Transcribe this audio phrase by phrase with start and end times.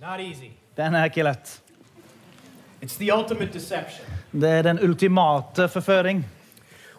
[0.00, 0.50] Not easy.
[0.76, 1.60] Den er ikke lett.
[2.82, 4.06] It's the ultimate deception.
[4.32, 6.26] Det er den ultimate forføring.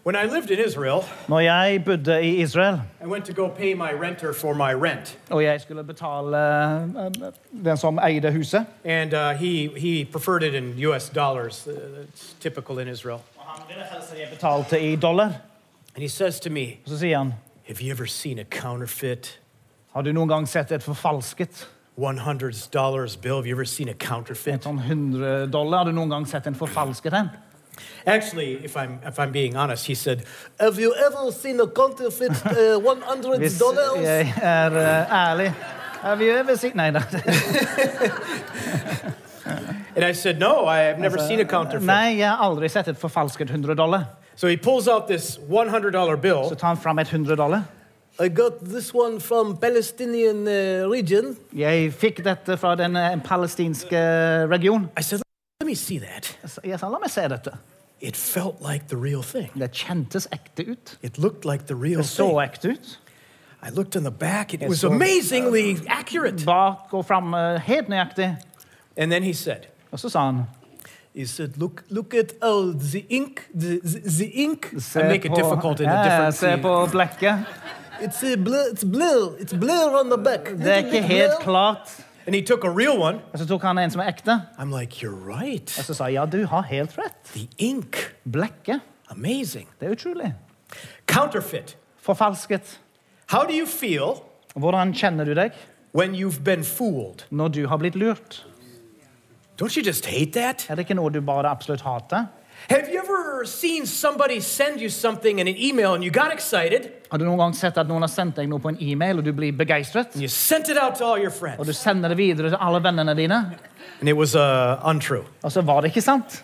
[0.06, 3.74] When I lived in Israel, Når jeg bodde i Israel, I went to go pay
[3.74, 5.18] my renter for my rent.
[5.30, 7.22] og jeg skulle betale eh,
[7.66, 11.68] den som eide huset And uh, he, he preferred it in US dollars.
[11.68, 11.74] Uh,
[12.14, 13.20] It's typical in Israel.
[13.38, 15.26] Og han ville helst at jeg betalte i dollar.
[15.96, 17.34] And he says to me, Og så sier han
[17.72, 19.38] Have you ever seen a counterfeit
[19.94, 21.68] Har du noen gang sett et forfalsket?
[21.98, 23.36] $100 bill?
[23.38, 24.66] Have you ever seen a counterfeit?
[24.68, 25.78] sånn 100 dollar?
[25.78, 27.30] Har du noen gang sett en forfalsket en?
[28.06, 30.26] Actually, if I'm, if I'm being honest, he said,
[30.60, 33.40] Have you ever seen a counterfeit uh, $100?
[33.40, 33.62] Hvis
[34.04, 34.76] jeg er
[35.08, 35.54] ærlig
[36.02, 37.00] Have you ever seen Nei da.
[39.96, 41.88] And I said, No, I have never seen a counterfeit.
[41.88, 44.10] Nei, jeg har aldri sett et forfalsket 100 dollar.
[44.42, 46.50] So he pulls out this $100 bill.
[46.50, 47.64] Så tar han fram et 100 dollar.
[48.20, 51.38] I got this one from Palestinian uh, region.
[51.54, 53.98] Jeg fikk dette fra den uh, palestinske
[54.50, 54.90] region.
[54.98, 55.22] I said,
[55.62, 56.38] let me see that.
[56.64, 57.54] Jeg sa, la meg se dette.
[58.02, 59.52] It felt like the real thing.
[59.54, 60.98] Det kjentes ekte ut.
[61.04, 62.42] It looked like the real Det så thing.
[62.42, 63.00] ekte ut.
[63.62, 64.54] I looked in the back.
[64.54, 66.46] It Jeg was så, amazingly accurate.
[66.46, 68.38] Bak og fram eh, helt nøyaktig.
[68.98, 70.46] And then he said, Og så sa han
[71.14, 74.74] he said, look, look at oh, the ink, the, the, the ink.
[74.78, 77.46] Se I make it difficult in a different Se på blekket.
[78.02, 80.46] It's a blur, it's blur, it's blur on the back.
[80.46, 82.06] Det er ikke helt klart.
[82.26, 83.20] And he took a real one.
[83.34, 84.42] Og så tok han en som er ekte.
[84.58, 85.74] I'm like, you're right.
[85.80, 87.18] Og så sa jeg, ja, du har helt rett.
[87.34, 88.82] The ink, Blekket.
[89.12, 89.68] amazing.
[89.80, 90.34] Det er utrolig.
[91.08, 91.78] Counterfeit.
[92.02, 92.80] Forfalsket.
[93.28, 94.24] How do you feel
[94.56, 95.52] Hvordan kjenner du deg
[95.94, 97.26] when you've been fooled?
[97.30, 98.46] når du har blitt lurt?
[99.62, 100.66] Don't you just hate that?
[100.70, 102.26] Er det ikke noe du bare absolutt hater?
[102.70, 106.90] Have you ever seen somebody send you something in an email and you got excited
[107.12, 109.26] Har du noen gang sett at noen har sendt deg noe på en e-mail, og
[109.26, 110.16] du blir begeistret?
[110.16, 113.16] you sent it out to all your Og du sender det videre til alle vennene
[113.18, 113.40] dine,
[114.00, 115.24] and it was uh, untrue?
[115.44, 116.44] og så var det ikke sant?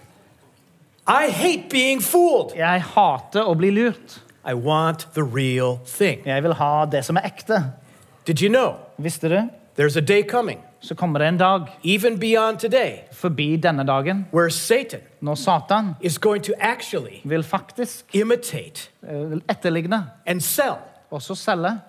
[1.08, 2.56] I hate being fooled.
[2.58, 4.20] Jeg hater å bli lurt.
[4.46, 6.22] I want the real thing.
[6.26, 7.64] Jeg vil ha det som er ekte.
[8.28, 9.50] Did you know Visste du?
[9.78, 14.26] there's a day coming, Så kommer det en dag even beyond today, forbi denne dagen
[14.34, 20.76] where Satan når Satan is going to actually vil faktisk imitate eh, etterligne, and sell
[21.12, 21.80] og så selge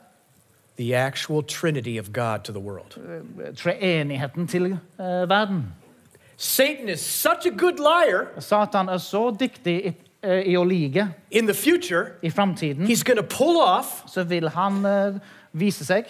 [0.77, 2.97] the actual Trinity of God to the world.
[2.97, 5.65] eh, treenigheten til uh, verden.
[6.37, 8.41] Satan is such a good liar.
[8.41, 9.93] Satan er så dyktig i,
[10.47, 14.49] i å lyge In the future, i framtiden, he's going to pull off så vil
[14.49, 15.21] han uh,
[15.53, 16.05] vise seg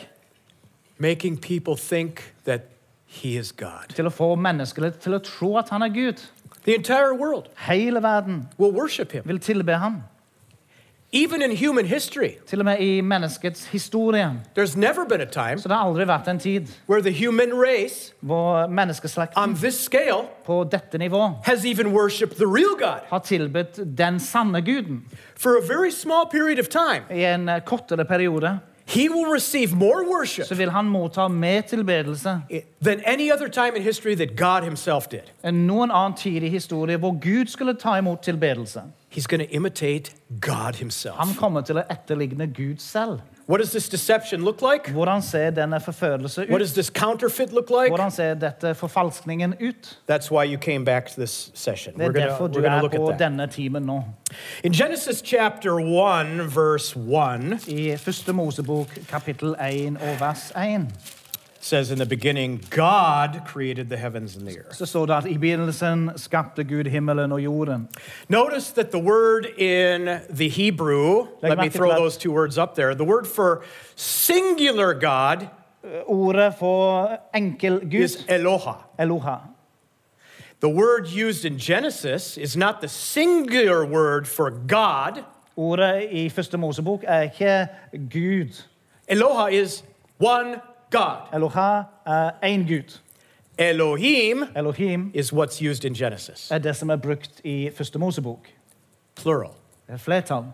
[0.99, 2.61] making people think that
[3.07, 3.89] he is God.
[3.95, 6.21] til å få mennesker til å tro at han er Gud.
[6.65, 9.23] The entire world Hele verden will worship him.
[9.25, 10.03] vil tilbe ham.
[11.13, 14.31] Even in human history, Til og med i menneskets historie.
[14.55, 17.51] there's never been a time Så det har aldri vært en tid where the human
[17.55, 23.01] race hvor on menneskeslekten this scale på dette nivå has even worshiped the real God.
[23.09, 25.05] har tilbedt den sanne guden
[25.37, 28.59] For a very small period of time, i en eh, kortere periode.
[28.89, 32.43] He will receive more worship Så vil han motta mer tilbedelse
[32.85, 35.29] than any other time in history that God himself did.
[35.45, 38.83] enn noen annen tid i historie hvor Gud skulle ta imot tilbedelse.
[39.11, 41.17] He's going to imitate God himself.
[41.17, 43.21] Han kommer til å etterligne Gud selv.
[43.49, 44.91] What does this deception look like?
[44.93, 46.61] Hvordan ser denne forførelse What ut?
[46.61, 47.89] does this counterfeit look like?
[47.89, 49.99] Hvordan ser dette forfalskningen ut?
[50.11, 51.95] That's why you came back to this session.
[51.95, 53.31] Det We're er going derfor to du er look på at that.
[53.31, 54.03] denne timen nå.
[54.65, 60.87] In Genesis chapter 1, verse 1, I første Mosebok kapittel 1 og vers 1
[61.61, 64.75] says in the beginning, God created the heavens and the earth.
[64.75, 67.89] så står det i begynnelsen skapte Gud himmelen og jorden.
[68.29, 72.95] Notice that the word in the Hebrew, let me throw those two words up there.
[72.95, 73.63] The word for
[73.97, 75.49] singular God
[76.07, 78.77] Ordet for enkel Gud, is Eloha.
[78.99, 79.41] Eloha.
[80.61, 85.25] The word used in Genesis is not the singular word for God.
[85.57, 88.65] Ordet i første Mosebok er ikke Gud.
[89.09, 89.85] Eloha is
[90.19, 90.61] one
[90.91, 91.17] God.
[91.33, 92.99] Eloha er én Gud.
[93.59, 96.51] Elohim Elohim is what's used in Genesis.
[96.51, 98.49] er det som er brukt i første Mosebok.
[99.17, 99.53] Plural.
[99.87, 100.45] Det er flertall.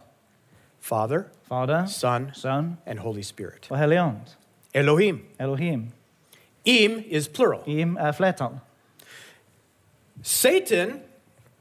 [0.81, 3.67] Father, Fader, Son, Sønn and Holy Spirit.
[3.71, 4.37] og Hellig Ånd.
[4.75, 5.21] Elohim.
[5.41, 5.93] Elohim.
[6.65, 7.61] Im is plural.
[7.67, 8.59] Im er flertall.
[10.23, 11.01] Satan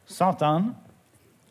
[0.05, 0.75] Satan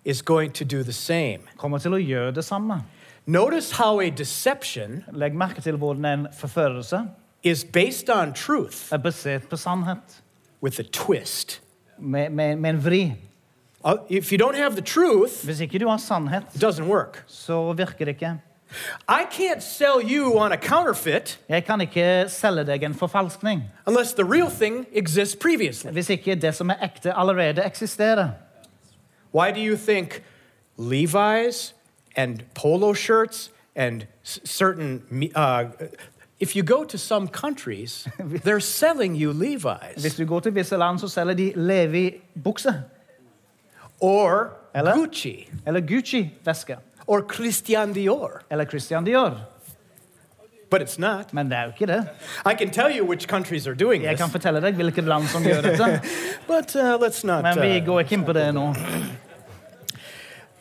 [0.04, 1.38] is going to do the same.
[1.56, 2.82] kommer til å gjøre det samme.
[3.26, 7.00] Notice how a deception Legg merke til hvordan en forførelse
[7.42, 10.22] is based on truth er basert på sannhet,
[10.62, 11.60] with a twist.
[11.98, 13.14] med, med, med en vri.
[13.84, 17.24] Uh, If you don't have the truth, Hvis ikke du har sannhet, it doesn't work.
[17.26, 18.38] så virker det ikke.
[19.08, 24.12] I can't sell you on a counterfeit Jeg kan ikke selge deg en forfalskning unless
[24.14, 25.90] the real thing exists previously.
[25.90, 28.28] hvis ikke det som er ekte, allerede eksisterer.
[29.34, 30.22] Why do you think
[30.78, 31.72] Levi's
[32.16, 35.02] and polo shirts and s- certain,
[35.34, 35.64] uh,
[36.40, 38.08] if you go to some countries,
[38.44, 42.74] they're selling you Hvis Levi's du går til visse land, så selger de Levi-bukser
[44.00, 44.94] or Eller?
[44.94, 46.76] Gucci eller Gucci-vesker
[47.06, 49.30] or Christian Dior, eller Christian Dior.
[50.70, 51.34] but it's not.
[51.34, 52.06] Men det er jo ikke det.
[52.46, 55.26] I can tell you which countries are doing Jeg this, kan fortelle deg hvilket land
[55.28, 56.00] som gjør dette,
[56.46, 57.42] but uh, let's not.
[57.42, 58.74] men vi Uh, går ikke inn på det nå.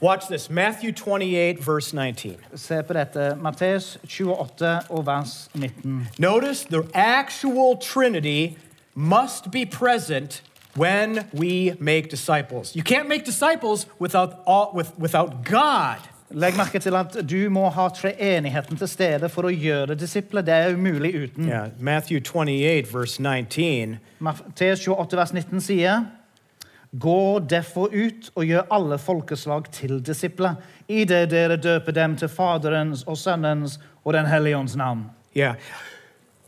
[0.01, 2.37] Watch this Matthew 28, verse 19.
[2.55, 3.35] Se på dette.
[3.41, 6.07] Matteus 28 og vers 19.
[6.17, 8.57] Notice the actual Trinity
[8.95, 10.41] must be present
[10.75, 12.75] when we make disciples.
[12.75, 15.99] You can't make disciples without, all, with, without God.
[16.33, 20.41] Legg merke til at du må ha treenigheten til stede for å gjøre disipler.
[20.41, 21.49] Det er umulig uten.
[21.49, 23.97] Yeah, Matthew 28, verse 19.
[24.19, 26.05] Matteus 28 vers 19 sier
[26.99, 30.55] Gå derfor ut og gjør alle folkeslag til disipler,
[30.87, 35.05] idet dere døper dem til Faderens og Sønnens og Den hellige ånds navn.
[35.37, 35.55] Yeah.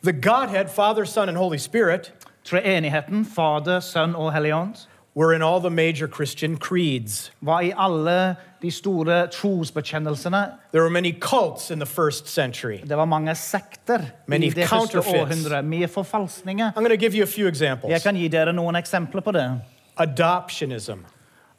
[0.03, 2.13] The Godhead, Father, Son, and Holy Spirit,
[2.43, 4.75] Treenigheten, Fader, Sønn og Hellig ånd,
[5.15, 7.31] were in all the major Christian creeds.
[7.41, 10.45] var i alle de store trosbekjennelsene.
[10.71, 12.77] There were many cults in the first century.
[12.87, 15.65] Det var mange sekter Many i det første århundret.
[15.65, 16.71] Mye forfalskninger.
[16.71, 17.91] I'm going to give you a few examples.
[17.91, 19.61] Jeg kan gi dere noen eksempler på det.
[19.97, 20.99] Adoptionism.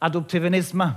[0.03, 0.97] Adoptivisme.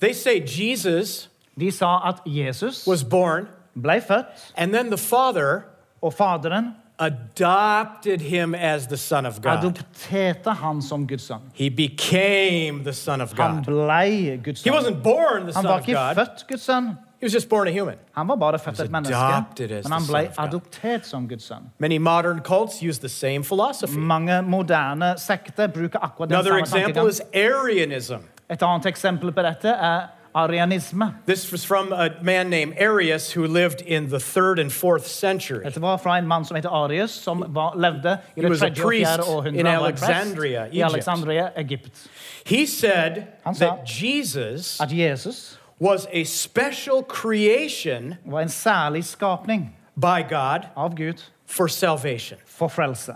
[0.00, 5.64] They say Jesus De sa at Jesus was born, ble født, and then the Father
[6.02, 9.58] og Faderen adopted him as the Son of God.
[9.64, 11.40] adopterte han som Guds sønn.
[11.54, 13.64] He became the Son of Han God.
[13.64, 16.14] ble Guds He wasn't born the Han Son var of ikke God.
[16.14, 16.96] født Guds sønn.
[17.20, 17.94] He was just born a human.
[18.12, 20.44] Han var bare født was et menneske, adopted as men han ble son of God.
[20.60, 21.70] adoptert som Guds sønn.
[21.78, 23.96] Many modern cults use the same philosophy.
[23.98, 28.14] Mange moderne sekter bruker akkurat den Another samme example is Arianism.
[28.50, 30.00] Et annet eksempel på dette er
[30.34, 31.14] arianisme.
[31.26, 35.64] This was from a man named Arius who lived in the third and fourth century.
[35.64, 38.62] Dette var fra en mann som heter Arius, som var, levde i He det was
[38.62, 39.60] a tredje og priest århundre.
[39.60, 40.84] in Han var en prest Alexandria, i Egypt.
[40.94, 42.08] Alexandria, Egypt.
[42.46, 49.04] He said Han sa- that Jesus At Jesus was a special creation var en særlig
[49.04, 52.38] skapning by God av Gud for salvation.
[52.46, 53.14] for frelse.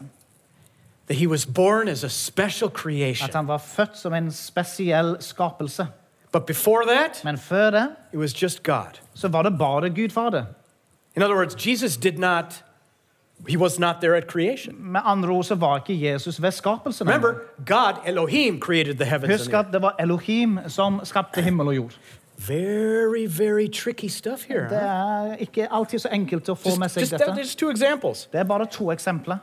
[1.07, 3.29] That he was born as a special creation.
[3.29, 5.87] At han var født som en spesiell skapelse.
[6.33, 9.01] But before that, Men før det it was just God.
[9.15, 10.45] så var det bare Gud Fader.
[11.17, 12.65] In other words, Jesus did not,
[13.49, 14.75] he was not there at creation.
[14.79, 17.09] Med andre ord så var ikke Jesus ved skapelsen.
[17.09, 17.35] Remember,
[17.67, 21.67] God, Elohim, created the heavens Husk and the at det var Elohim som skapte himmel
[21.67, 21.93] og jord.
[22.37, 24.69] Very, very tricky stuff here.
[24.69, 27.39] Det er ikke alltid så enkelt å få med Just, seg just, dette.
[27.39, 28.29] just two examples.
[28.33, 29.39] Det er bare to eksempler.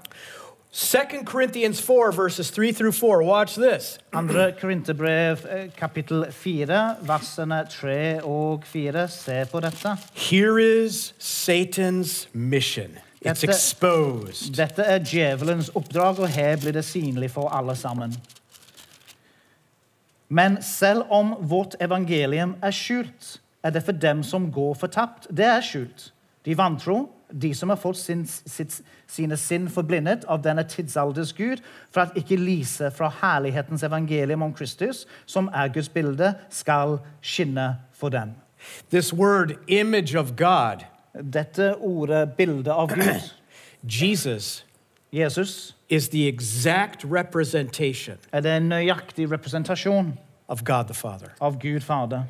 [0.71, 3.23] 2 Corinthians 4, verses 3 through 4.
[3.23, 3.97] Watch this.
[4.13, 9.07] Andre Korinterbrev, eh, kapittel 4, versene 3 og 4.
[9.07, 9.97] Se på dette.
[10.13, 12.99] Here is Satan's mission.
[13.21, 13.49] It's it.
[13.49, 14.55] exposed.
[14.55, 18.15] Dette er djevelens oppdrag, og her blir det synlig for alle sammen.
[20.29, 25.27] Men selv om vårt evangelium er skjult, er det for dem som går fortapt.
[25.29, 26.11] Det er skjult.
[26.45, 31.63] De vantro, de som har fått sin, sitt, sine sinn forblindet av denne tidsalders Gud,
[31.91, 37.73] for at ikke lyset fra herlighetens evangelium om Kristus, som er Guds bilde, skal skinne
[37.93, 38.37] for dem.
[38.89, 43.33] This word, image of God, Dette ordet 'bilde av Gud',
[44.01, 44.65] Jesus,
[45.11, 51.33] Jesus, is the exact representation er det en nøyaktig representasjon of God the Father.
[51.41, 52.23] av Gud Fader.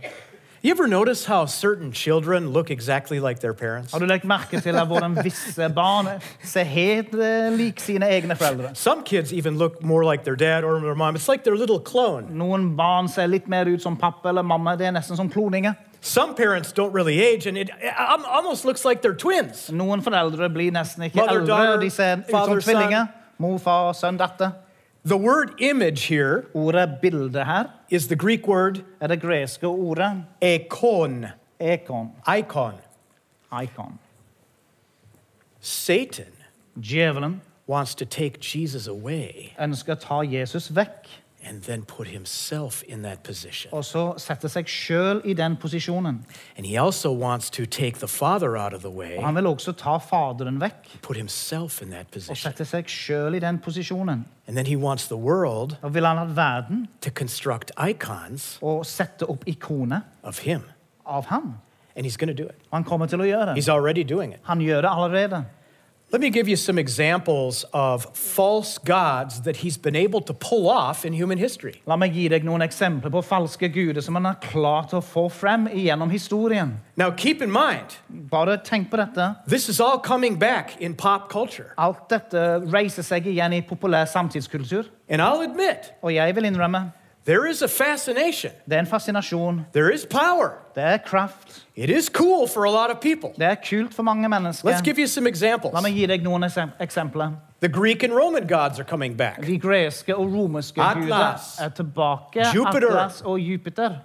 [0.62, 3.92] You ever notice how certain children look exactly like their parents?
[3.94, 6.08] Har du lagt merke til hvordan visse barn
[6.44, 8.76] ser helt eh, lik sine egne foreldre?
[8.76, 11.16] Some kids even look more like their dad or their mom.
[11.16, 12.28] It's like their little clone.
[12.38, 14.76] Noen barn ser litt mer ut som pappa eller mamma.
[14.76, 15.74] Det er nesten som kloninger.
[16.02, 19.70] Some parents don't really age, and it um, almost looks like they're twins.
[19.70, 21.48] Noen foreldre blir nesten ikke Mother, eldre.
[21.48, 23.10] daughter, De ser ut father, som tvillinger.
[23.38, 24.54] Mor, far, sønn, datter.
[25.06, 30.24] The word image here Ordet 'bilde' her is the Greek word er det greske ordet
[30.42, 32.12] ekon, ekon.
[32.28, 32.74] icon.
[33.52, 34.00] Icon.
[35.60, 36.32] Satan
[36.80, 41.08] Djevelen wants to take Jesus away ønsker å ta Jesus vekk
[41.46, 43.74] and then put himself in that position.
[43.74, 46.26] og så sette seg selv i den posisjonen.
[46.58, 49.48] And he also wants to take the Father out of the Og way, han vil
[49.48, 52.36] også ta Faderen vekk put himself in that og position.
[52.36, 54.26] sette seg selv i den posisjonen.
[54.48, 58.86] And then he wants the world Da vil han ha verden to construct icons og
[58.86, 60.62] sette opp ikoner of him.
[61.06, 61.54] av ham.
[61.96, 62.56] and he's going to do it.
[62.74, 63.56] Han kommer til å gjøre det.
[63.64, 64.40] He's already doing it.
[64.44, 65.46] Han gjør det allerede.
[66.12, 70.68] Let me give you some examples of false gods that he's been able to pull
[70.68, 71.84] off in human history.
[71.86, 75.28] La meg gi deg noen eksempler på falske guder som han har klart å få
[75.30, 76.80] frem gjennom historien.
[76.98, 79.36] Now, keep in mind, Bare tenk på dette.
[79.48, 81.74] this is all coming back in pop culture.
[81.78, 84.88] Alt dette reiser seg igjen i populær samtidskultur.
[85.10, 86.92] And I'll admit, Og jeg vil innrømme
[87.26, 89.66] there is a fascination, det er en fascinasjon.
[89.74, 90.52] there is power.
[90.76, 91.66] Det er kraft.
[91.76, 93.30] It is cool for a lot of people.
[93.36, 94.28] Det er kult for mange
[94.64, 95.74] Let's give you some examples.
[95.74, 96.44] La meg gi deg noen
[96.80, 97.32] eksempler.
[97.62, 99.46] The Greek and Roman gods are coming back.
[99.46, 101.04] De greske og romerske Atlas.
[101.04, 102.46] guder er tilbake.
[102.56, 102.88] Jupiter.
[102.88, 103.96] Atlas og Jupiter.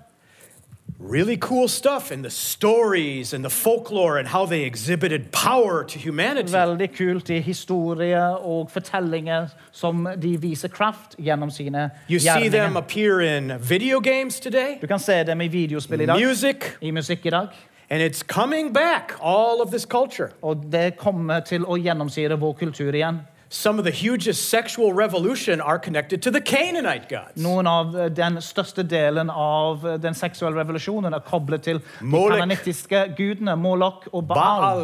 [1.10, 5.98] Really cool stuff in the stories and the folklore and how they exhibited power to
[5.98, 6.50] humanity.
[6.52, 12.76] Veldig kult i historie og fortellinger som de viser kraft gjennom sine You see them
[12.76, 16.90] appear in video games today, Du kan se dem i videospill i dag, music, i
[16.90, 17.48] musikk i dag.
[17.90, 20.30] and it's coming back, all of this culture.
[20.42, 23.20] Og det kommer til å gjennomsyre vår kultur igjen.
[23.54, 27.40] Some of the hugest sexual revolution are connected to the Canaanite gods.
[27.40, 32.22] Noen av eh, den største delen av eh, den seksuelle revolusjonen er koblet til de
[32.32, 34.64] kananittiske gudene Molok og Baal.
[34.64, 34.82] Baal.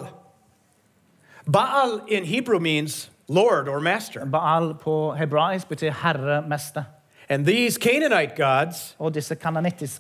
[1.51, 4.23] Baal in Hebrew means Lord or Master.
[4.25, 6.87] Baal på hebraisk betyr herre, mester.
[7.33, 8.97] And these Canaanite gods,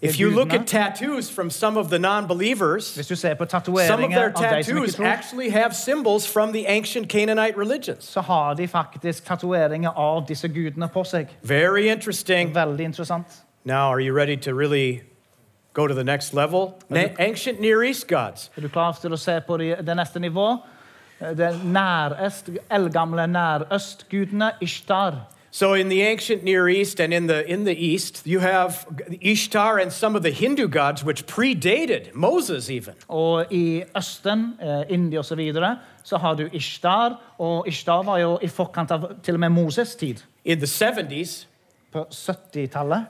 [0.02, 4.98] if you look at tattoos from some of the non believers, some of their tattoos
[4.98, 8.04] actually have symbols from the ancient Canaanite religions.
[8.04, 11.28] så har de faktisk tatoveringer av disse gudene på seg.
[11.42, 12.52] Very interesting.
[12.54, 13.26] Veldig interessant.
[13.64, 15.02] Now, are you ready to really
[15.72, 16.74] go to the next level?
[16.88, 18.50] Na- ancient Near East gods.
[18.56, 20.58] Er du klar til å se på det, neste nivå?
[21.20, 25.14] Eh, Det nærøst, eldgamle nærøstgudene Ishtar.
[25.52, 28.86] So, in the ancient Near East and in the, in the East, you have
[29.20, 32.94] Ishtar and some of the Hindu gods, which predated Moses even.
[33.08, 37.20] Og i Østen, eh, India osv., så, videre, så har du Ishtar.
[37.38, 40.16] Og Ishtar var jo i forkant av til og med Moses' tid.
[40.44, 41.46] In the 70s,
[41.92, 43.04] På 70-tallet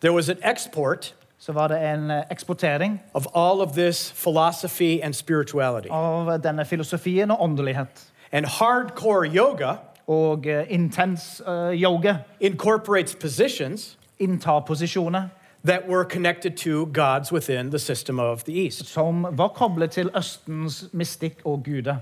[0.00, 5.00] there was an export så var det en eh, eksportering of all of this philosophy
[5.02, 5.88] and spirituality.
[5.90, 8.12] av denne filosofien og åndelighet.
[8.32, 9.72] And hardcore yoga
[10.06, 15.28] Og eh, intens eh, yoga incorporates positions inntar posisjoner
[15.64, 18.86] that were connected to gods within the system of the East.
[18.86, 21.96] som var koblet til Østens mystikk og guder.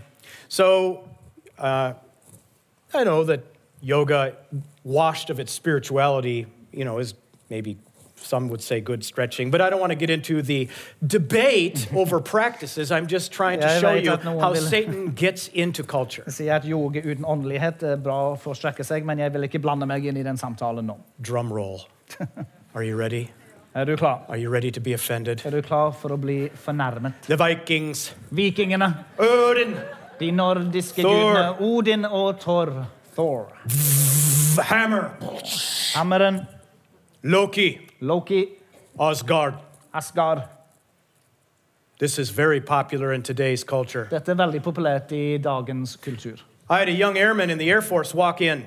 [0.49, 0.99] So
[1.59, 1.93] uh,
[2.95, 3.41] I know that
[3.83, 4.33] yoga,
[4.85, 7.15] washed of its spirituality, you know, is
[7.51, 7.77] maybe
[8.25, 10.69] some would say good stretching, but I don't want to get into the
[11.07, 12.91] debate over practices.
[12.91, 16.25] I'm just trying to show you that no one how Satan gets into culture.
[16.29, 19.61] Sier at yoga uten åndelighet er bra for å strekke seg, men jeg vil ikke
[19.63, 20.99] blande meg inn i den samtalen nå.
[21.21, 21.87] Drum roll.
[22.75, 23.31] Are you ready?
[23.75, 24.25] Er du klar?
[24.29, 25.43] Are you ready to be offended?
[25.47, 27.25] Er du klar for å bli fornærmet?
[27.27, 28.89] The Vikings, Vikingene,
[29.19, 29.73] Odin,
[30.21, 32.73] de nordiske gudene Odin og Thor.
[33.17, 33.49] Thor.
[34.69, 35.11] Hammer,
[35.95, 36.43] Hammeren,
[37.23, 38.49] Loki, Loki,
[38.99, 39.55] Asgard.
[39.95, 40.43] Asgard.
[41.99, 44.09] This is very popular in today's culture.
[44.11, 46.41] Dette er veldig populært i dagens kultur.
[46.69, 48.65] I had a young airman in the Air Force walk in.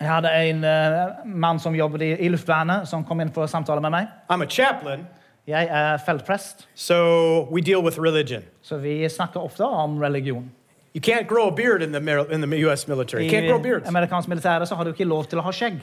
[0.00, 3.50] Jeg hadde en eh, mann som jobbet i, i luftvernet, som kom inn for å
[3.50, 4.08] samtale med meg.
[4.30, 5.06] I'm a chaplain,
[5.46, 8.42] Jeg er feltprest, so we deal with religion.
[8.62, 10.50] så vi snakker ofte om religion.
[10.94, 12.88] You can't grow a beard in the, in the U.S.
[12.88, 13.24] military.
[13.24, 13.88] You can't grow beards.
[13.88, 15.80] amerikansk militære så har du ikke lov til å ha skjegg.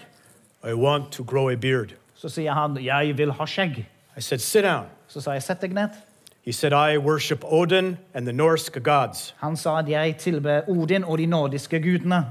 [0.63, 1.93] I want to grow a beard.
[2.19, 3.85] Så sier han 'jeg vil ha skjegg'.
[4.17, 4.85] I said, sit down.
[5.07, 5.95] Så sa jeg 'sett deg ned'.
[6.45, 9.33] He said, I worship Odin and the Norse gods.
[9.39, 12.25] Han sa at 'jeg tilber Odin og de nordiske gudene'.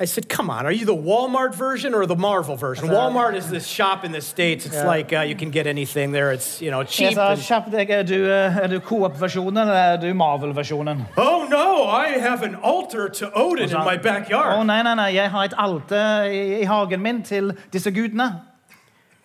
[0.00, 2.86] I said, come on, are you the Walmart version or the Marvel version?
[2.86, 4.64] That's Walmart is this shop in the States.
[4.66, 4.96] It's Yeah.
[4.96, 6.30] like uh, you can get anything there.
[6.32, 7.14] It's, you know, cheap.
[7.14, 11.04] sa deg, er du, eh, er du Coop-versjonen eller er du Marvel-versjonen?
[11.16, 14.66] oh, no, I have an altar to Odin in my Å backyard.
[14.66, 18.40] nei, nei, nei, jeg har et alter i, i hagen min til disse gudene.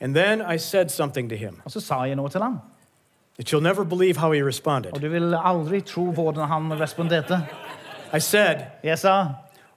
[0.03, 2.59] And then I said something to him Og så sa jeg noe til ham.
[3.37, 4.93] that you'll never believe how he responded.
[4.93, 7.41] Og du vil aldri tro hvordan han responderte.
[8.13, 9.25] I said, Jeg sa,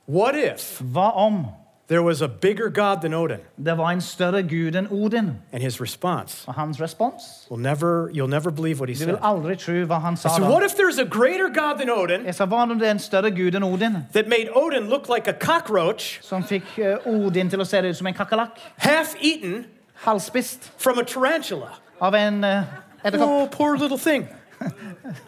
[0.06, 1.46] what if hva om
[1.88, 3.38] there was a bigger God than Odin?
[3.64, 5.30] det var en større gud enn Odin?
[5.52, 7.46] And his response, Og hans respons?
[7.50, 9.06] will never, you'll never believe what he Du said.
[9.06, 10.50] vil aldri tro hva han I said, da.
[10.50, 12.98] what if there's a greater God than Odin Jeg sa, hva om det er en
[12.98, 13.96] større gud enn Odin?
[14.12, 17.96] that made Odin look like a cockroach, Som fikk eh, Odin til å se ut
[17.96, 18.58] som en kakerlakk.
[18.76, 19.64] half eaten
[20.04, 21.78] Halvspist from a tarantula?
[21.98, 22.62] av en uh,
[23.02, 23.28] edderkopp.
[23.28, 24.28] Oh, poor little thing.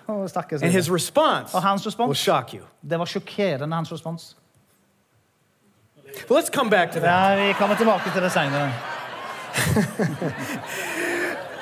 [0.08, 2.62] Å, stakkars And his response Og hans will shock you.
[2.80, 4.36] det var sjokkerende, hans respons.
[6.28, 7.38] But let's come back to that.
[7.38, 8.72] Ja, vi kommer tilbake til det senere.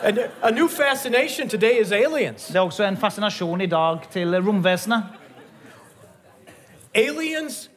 [0.02, 2.46] And a new fascination today is aliens.
[2.46, 5.02] Det er også en fascinasjon i dag til romvesenet.
[6.94, 7.70] Aliens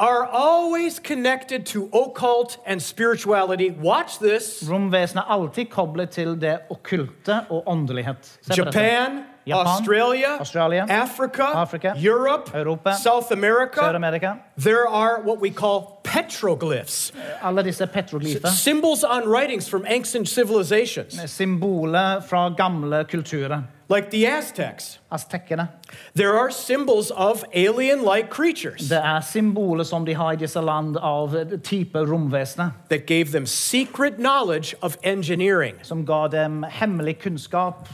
[0.00, 3.70] are always connected to occult and spirituality.
[3.70, 4.64] Watch this.
[4.70, 8.24] Romvesenet er alltid koblet til det okkulte og åndelighet.
[8.24, 8.80] Se på dette.
[8.80, 13.80] Japan, Japan, Australia, Australia, Africa, Africa, Europe, Europa, South America.
[13.80, 14.32] Sør-Amerika.
[14.58, 17.12] There are what we call petroglyphs,
[17.42, 18.48] Alle disse petroglyfer.
[18.48, 23.62] symbols on writings from ancient civilizations, Symboler fra gamle kulturer.
[23.88, 24.98] like the Aztecs.
[25.12, 25.68] Aztekene.
[26.14, 30.60] There are symbols of alien like creatures Det er symboler som de har i disse
[30.60, 32.70] land av type romvesener.
[32.88, 35.74] that gave them secret knowledge of engineering.
[35.82, 37.88] Som ga dem hemmelig kunnskap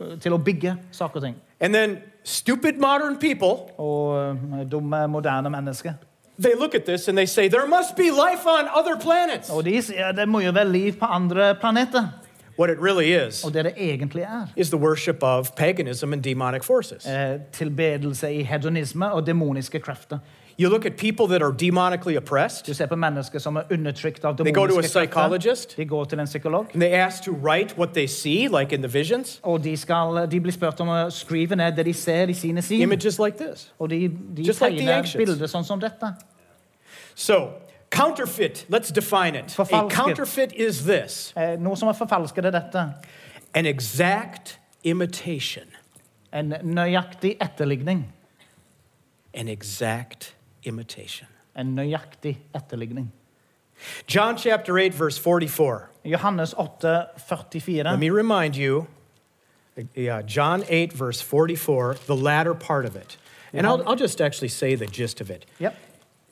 [0.00, 1.34] eh, til å bygge saker og ting.
[1.60, 5.92] And then stupid modern people, Og eh, dumme, moderne mennesker.
[6.42, 9.50] They look at this and they say, there must be life on other planets.
[9.50, 12.08] Og de sier det må jo være liv på andre planeter.
[12.58, 16.22] What it really is, Og det det egentlig er, is the worship of paganism and
[16.22, 17.06] demonic forces.
[17.06, 20.18] eh, tilbedelse i hedonisme og demoniske krefter.
[20.60, 24.24] You look at people that are demonically oppressed, Du ser på mennesker som er undertrykt
[24.24, 25.76] av They go to a psychologist.
[25.76, 26.66] De går til en psykolog.
[26.74, 30.28] and they ask to write what they see, like in the visions, Og de, skal,
[30.30, 32.80] de blir spurt om å skrive ned det de ser i sine syn.
[32.80, 33.72] images like this.
[33.78, 35.30] Og de, de Just like the ancients.
[35.30, 36.14] bilder sånn som dette.
[37.14, 37.48] So,
[37.90, 39.58] counterfeit, let's define it.
[39.58, 42.84] A counterfeit is this Eh, noe som er forfalsket, er dette.
[43.54, 45.64] an exact imitation.
[46.32, 48.04] En nøyaktig etterligning.
[49.34, 50.39] An exact imitation.
[51.56, 53.10] En nøyaktig etterligning.
[54.06, 55.90] John chapter 8, verse 44.
[56.04, 57.84] Johannes 8, 44.
[57.84, 58.86] Let me remind you,
[59.94, 63.16] yeah, John 8, verse 44, the latter part of it.
[63.52, 65.46] And I'll, I'll just actually say the gist of it.
[65.58, 65.76] Yep.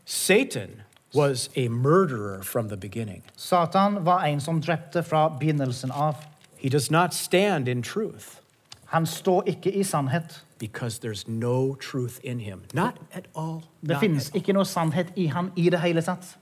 [0.05, 0.83] Satan
[1.15, 3.23] was a murderer from the beginning.
[3.37, 6.17] Satan var en som drepte fra begynnelsen av.
[6.57, 8.41] He does not stand in truth
[8.89, 10.45] Han står ikke i sannhet.
[10.59, 12.63] because there's no truth in him.
[12.75, 13.63] Not at all.
[13.87, 16.37] Det finnes ikke noe sannhet i han i det hele tatt.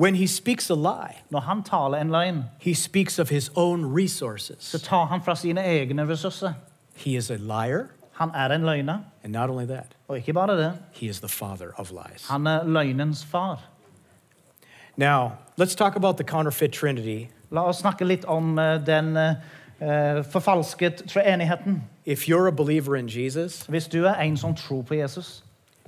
[0.00, 3.84] When he speaks a lie, Når han taler en løgn, he speaks of his own
[3.94, 4.56] resources.
[4.64, 6.52] så tar han fra sine egne ressurser.
[6.96, 8.98] He is a liar, Han er en løgner.
[9.24, 12.28] and not only that, Og ikke bare det, he is the father of lies.
[12.28, 13.60] han er løgnens far.
[14.96, 17.28] Now, let's talk about the counterfeit trinity.
[17.50, 19.34] La oss snakke litt om eh, den eh,
[20.22, 21.82] forfalsket treenigheten.
[22.06, 25.44] If you're a believer in Jesus, Hvis du er en som tror på Jesus,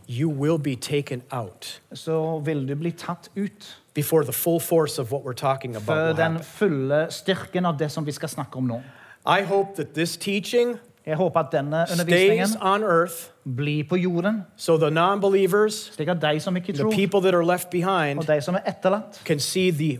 [0.09, 5.00] you will be taken out så vil du bli tatt ut before the full force
[5.00, 5.87] of what we're talking about.
[5.87, 8.83] før den fulle styrken av det som vi skal snakke om nå.
[9.26, 13.14] I hope that this teaching Jeg håper at denne stays undervisningen on earth
[13.57, 17.20] blir på jorden, so the non believers, slik at de som ikke the tror, people
[17.20, 19.98] that are left og behind, de som er etterlatt, can see the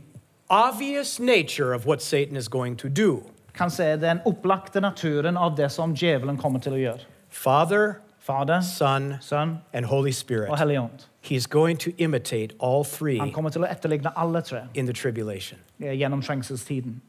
[0.49, 3.23] obvious nature of what Satan is going to do.
[3.55, 7.07] Kan se den opplagte naturen av det som djevelen kommer til å gjøre.
[7.31, 10.59] Father, Father Son, Son and Holy og Spirit.
[10.59, 11.07] Hellig Ånd.
[11.23, 14.93] He's going to imitate all three Han kommer til å etterligne alle tre in the
[14.93, 15.59] tribulation.
[15.81, 17.01] gjennom trengselstiden.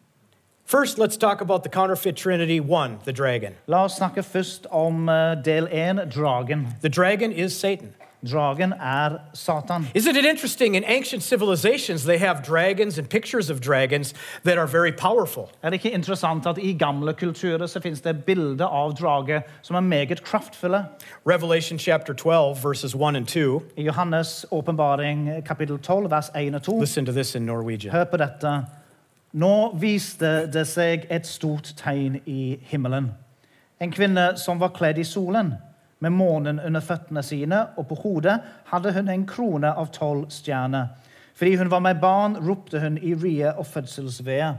[0.65, 3.53] First, let's talk about the counterfeit trinity one, the dragon.
[3.67, 6.67] La oss snakke først om eh, del 1, dragen.
[6.81, 7.93] The dragon is Satan.
[8.25, 9.87] Dragen er Satan.
[9.95, 10.75] Isn't it interesting?
[10.75, 15.49] In ancient civilizations, they have dragons and pictures of dragons that are very powerful.
[15.63, 19.75] Er det ikke interessant at i gamle kulturer så finnes det bilder av drager som
[19.75, 20.85] er meget kraftfulle?
[21.25, 23.61] Revelation chapter 12, verses 1 and 2.
[23.77, 26.79] I Johannes' åpenbaring kapittel 12, vers 1 og 2.
[26.79, 27.91] Listen to this in Norwegian.
[27.91, 28.65] Hør på dette.
[29.33, 33.11] Nå viste det seg et stort tegn i himmelen.
[33.81, 35.53] En kvinne som var kledd i solen,
[35.99, 40.87] med månen under føttene sine, og på hodet hadde hun en krone av tolv stjerner.
[41.35, 44.55] Fordi hun var med barn, ropte hun i riet og fødselsveet.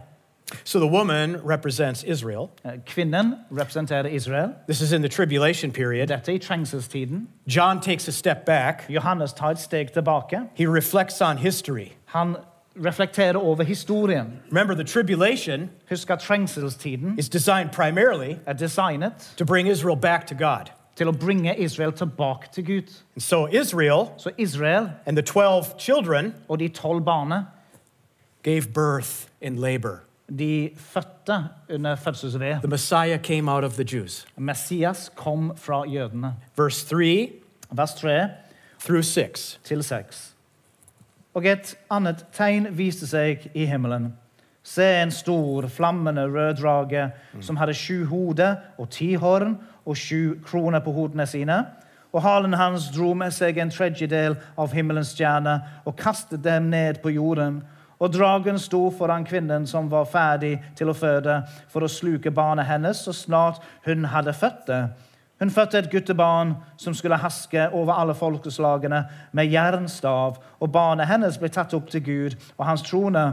[0.65, 2.51] So the woman represents Israel.
[2.65, 4.49] Eh, Kvinnen representerer Israel.
[4.67, 6.07] This is in the tribulation period.
[6.07, 7.29] Dette i trengselstiden.
[7.47, 8.85] John takes a step back.
[8.89, 10.41] Johannes tar et steg tilbake.
[10.55, 11.93] He reflects on history.
[12.07, 12.37] Han
[12.77, 14.41] reflekterer over historien.
[14.51, 20.27] Remember, the tribulation Husk at trengselstiden is designed primarily er designet to bring Israel back
[20.27, 20.71] to God.
[20.97, 22.93] Til å bringe Israel tilbake til Gud.
[23.15, 27.45] And so Israel Så Israel and the 12 children og de tolv barna
[28.43, 30.03] gave birth in labor.
[30.39, 32.61] de fødte under fødselsved.
[32.61, 34.27] The Messiah came out of the Jews.
[34.37, 36.35] Messias kom fra jødene.
[36.57, 37.33] Verse 3
[37.71, 38.29] Vers 3
[38.81, 39.61] through 6.
[39.65, 40.35] til 6.
[41.35, 44.13] Og et annet tegn viste seg i himmelen.
[44.67, 49.55] Se en stor, flammende rød drage som hadde sju hoder og ti horn
[49.87, 51.61] og sju kroner på hodene sine.
[52.11, 56.99] Og halen hans dro med seg en tredjedel av himmelens stjerner og kastet dem ned
[57.03, 57.61] på jorden.
[58.03, 61.41] Og dragen sto foran kvinnen som var ferdig til å føde,
[61.73, 64.83] for å sluke barnet hennes så snart hun hadde født det.
[65.39, 69.03] Hun fødte et guttebarn som skulle herske over alle folkeslagene
[69.37, 73.29] med jernstav, og barnet hennes ble tatt opp til Gud og hans trone.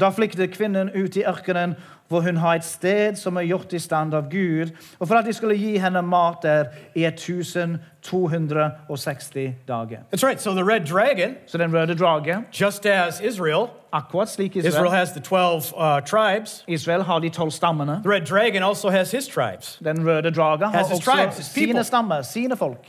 [0.00, 1.74] Da flyktet kvinnen ut i ørkenen,
[2.08, 5.24] hvor hun har et sted som er gjort i stand av Gud, og for at
[5.24, 9.98] de skulle gi henne mat der i 1260 dager.
[10.10, 10.40] That's right.
[10.40, 14.90] So the red dragon, so den røde drage, just as Israel, akkurat slik Israel Israel
[14.90, 18.00] has the 12 uh, tribes, Israel har de tolv stammene.
[18.02, 19.78] the red dragon also has his tribes.
[19.84, 21.72] Den røde dragen har Has his tribes, his people.
[21.72, 22.86] sine stammer, sine folk.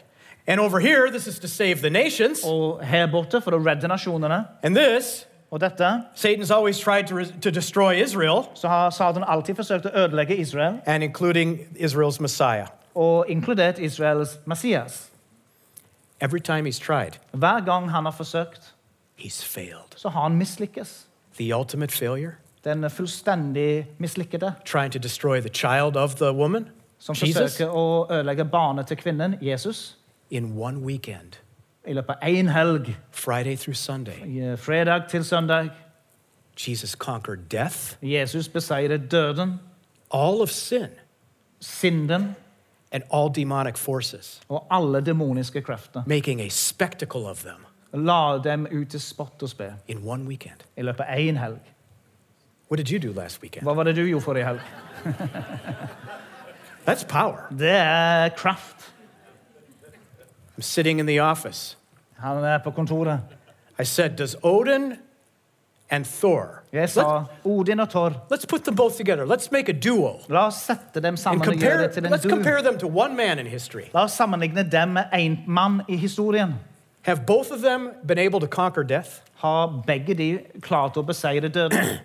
[0.47, 2.43] And over here, this is to save the nations.
[2.43, 4.45] Og her borte for å redde nasjonene.
[4.63, 9.55] And this, Og dette Satan's always tried to, to destroy Israel, så har Satan alltid
[9.55, 12.67] forsøkt å ødelegge Israel, and including Israel's Messiah.
[12.95, 15.09] og inkludert Israels Messias.
[16.21, 18.73] Every time he's tried, Hver gang han har forsøkt,
[19.19, 19.95] he's failed.
[19.95, 21.05] så har han mislykkes.
[21.37, 22.31] The ultimate failure,
[22.63, 26.67] Den fullstendig mislykkede, trying to destroy the child of the woman,
[26.99, 29.97] som Jesus, forsøker å ødelegge barnet til kvinnen, Jesus,
[30.29, 31.39] in one weekend,
[31.87, 34.55] i løpet av én helg, Friday through Sunday.
[34.57, 35.69] fredag til søndag.
[36.67, 39.59] Jesus conquered death, Jesus beseiret døden,
[40.13, 40.87] all of sin,
[41.59, 42.35] synden
[42.91, 46.03] and all demonic forces, og alle demoniske krefter.
[46.07, 50.59] making a spectacle of them La dem ut til spott og spe in one weekend.
[50.77, 51.59] i løpet av én helg.
[52.71, 53.63] What did you do last weekend?
[53.67, 54.59] Hva var det du gjorde forrige helg?
[56.87, 57.47] That's power.
[57.59, 58.93] Det er kraft.
[60.57, 61.77] I'm sitting in the office.
[62.19, 63.19] Han er på kontoret.
[63.79, 64.93] I said, Does Odin
[65.89, 68.09] and Thor, Jeg sa Odin og Thor.
[68.31, 69.25] let's put them both together.
[69.25, 72.13] Let's make a duo La oss sette dem and compare, og gjøre det til en
[72.13, 72.29] let's duo.
[72.35, 73.83] compare them to one man in history.
[73.93, 76.53] La oss sammenligne dem med én mann i historien.
[77.01, 79.09] Have both of them been able to conquer death?
[79.35, 81.99] Har begge de klart å beseire døden?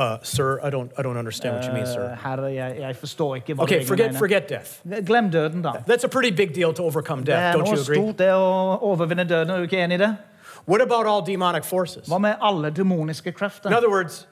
[0.00, 2.16] Uh, sir, I don't, I don't understand what you mean, sir.
[2.22, 4.70] Herre, jeg, jeg forstår ikke hva Okay, forget, forget death.
[5.06, 5.72] Glem døden, da.
[5.86, 7.98] That's a pretty big deal to overcome Det death, er don't noe you agree?
[7.98, 9.52] stort det å overvinne døden.
[9.52, 10.16] Er du ikke enig i det?
[10.64, 12.08] What about all demonic forces?
[12.08, 13.34] Hva med alle demoniske
[13.66, 14.26] In other words,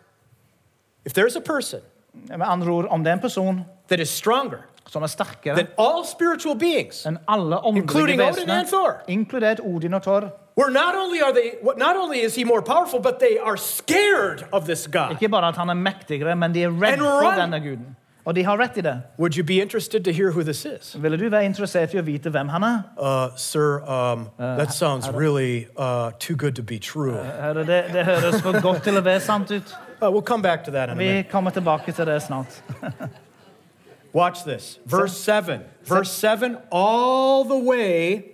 [1.04, 1.80] if there's a person
[2.28, 5.68] Med andre ord, om det er en person that is stronger som er sterkere than
[5.76, 10.30] all spiritual beings, enn alle åndelige including Odin vesener, and Thor, inkludert Odin og Thor
[10.58, 14.44] where not only are they, not only is he more powerful, but they are scared
[14.52, 15.10] of this God.
[15.10, 17.96] Ikke bare at han er mektigere, men de er And redd for denne guden.
[18.24, 19.02] Og de har rett i det.
[19.18, 20.96] Would you be interested to hear who this is?
[20.98, 22.82] Ville du være interessert i å vite hvem han er?
[22.98, 27.14] Uh, sir, um, that sounds really uh, too good to be true.
[27.14, 29.72] Herre, det, det høres for godt til å være sant ut.
[30.02, 31.30] Uh, we'll come back to that in a Vi minute.
[31.30, 32.62] kommer tilbake til det snart.
[34.12, 34.78] Watch this.
[34.84, 35.60] Verse 7.
[35.84, 38.24] Verse 7 all the way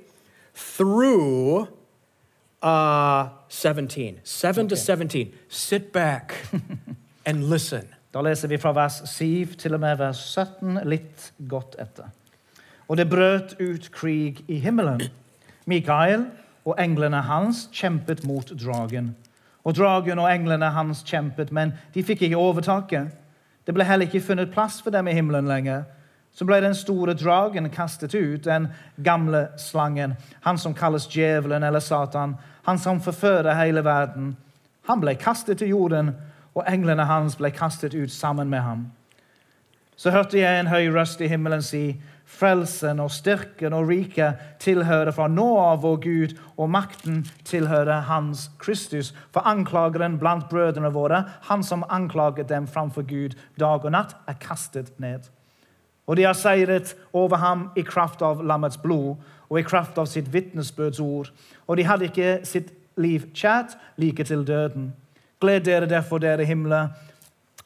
[0.55, 1.69] through
[2.65, 4.21] uh, 17.
[4.25, 5.33] 7 to 17.
[5.49, 6.35] Sit back
[7.27, 7.89] and listen.
[8.15, 12.13] Da leser vi fra vers 7 til og med vers 17, litt godt etter.
[12.89, 15.03] Og det brøt ut krig i himmelen.
[15.67, 16.29] Mikael
[16.65, 19.15] og englene hans kjempet mot dragen.
[19.65, 23.11] Og dragen og englene hans kjempet, men de fikk ikke overtaket.
[23.67, 25.85] Det ble heller ikke funnet plass for dem i himmelen lenger.
[26.35, 31.81] Så ble den store dragen kastet ut, den gamle slangen, han som kalles djevelen eller
[31.81, 34.35] Satan, han som forfører hele verden.
[34.89, 36.15] Han ble kastet til jorden,
[36.55, 38.85] og englene hans ble kastet ut sammen med ham.
[39.97, 45.13] Så hørte jeg en høy røst i himmelen si, frelsen og styrken og riket tilhører
[45.15, 49.13] fra nå av vår Gud, og makten tilhører Hans Kristus.
[49.31, 54.41] For anklageren blant brødrene våre, han som anklaget dem framfor Gud dag og natt, er
[54.41, 55.31] kastet ned.
[56.07, 59.17] Og de har seiret over ham i kraft av lammets blod
[59.49, 61.31] og i kraft av sitt vitnesbyrds ord.
[61.67, 64.93] Og de hadde ikke sitt liv kjært like til døden.
[65.41, 66.89] Gled dere derfor, dere himler,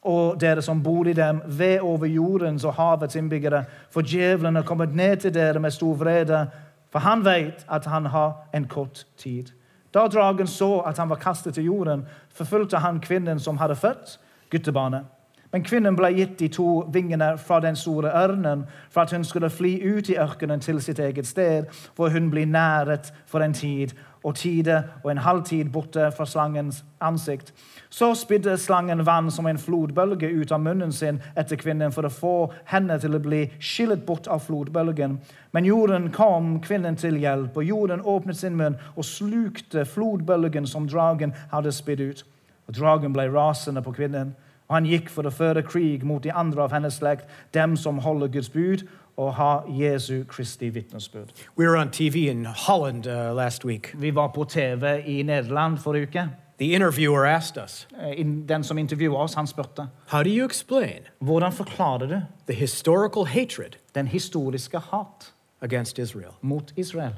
[0.02, 3.64] og dere som bor i dem, ved over jordens og havets innbyggere.
[3.90, 6.46] For djevelen er kommet ned til dere med stor vrede,
[6.90, 9.52] for han vet at han har en kort tid.
[9.94, 14.18] Da dragen så at han var kastet til jorden, forfulgte han kvinnen som hadde født
[14.50, 15.04] guttebarnet.
[15.52, 19.48] Men kvinnen ble gitt de to vingene fra den store ørnen for at hun skulle
[19.50, 21.64] fly ut i ørkenen til sitt eget sted,
[21.96, 26.84] hvor hun blir næret for en tid og tide og en halvtid borte fra slangens
[27.00, 27.54] ansikt.
[27.90, 32.12] Så spydde slangen vann som en flodbølge ut av munnen sin etter kvinnen for å
[32.12, 32.34] få
[32.68, 35.16] henne til å bli skillet bort av flodbølgen.
[35.52, 40.90] Men jorden kom kvinnen til hjelp, og jorden åpnet sin munn og slukte flodbølgen som
[40.90, 42.26] dragen hadde spydd ut.
[42.68, 44.34] Og dragen ble rasende på kvinnen.
[44.68, 47.98] Og han gikk for å føre krig mot de andre av hennes slekt, dem som
[47.98, 48.82] holder Guds bud
[49.16, 51.32] og har Jesu Kristi vitnesbyrd.
[51.56, 55.78] We were on TV in Holland uh, last week, Vi var på TV i Nederland
[55.78, 56.28] forrige uke.
[56.58, 61.00] The interviewer asked us, Eh, Den som intervjuet oss, han spurte How do you explain
[61.20, 66.32] hvordan forklarer du the historical hatred den historiske hat against Israel?
[66.42, 67.14] mot Israel?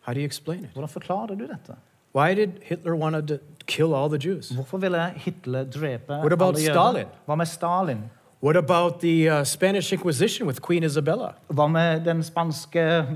[0.00, 0.70] How do you explain it?
[0.72, 1.74] Hvordan forklarer du dette?
[2.14, 4.50] Why did Hitler want to kill all the Jews?
[4.50, 6.64] Hvorfor ville Hitler drepe What about alle?
[6.64, 7.06] Stalin?
[7.26, 8.10] Hva med Stalin?
[8.42, 11.34] What about the uh, Spanish Inquisition with Queen Isabella?
[11.48, 13.06] Hva med den spanske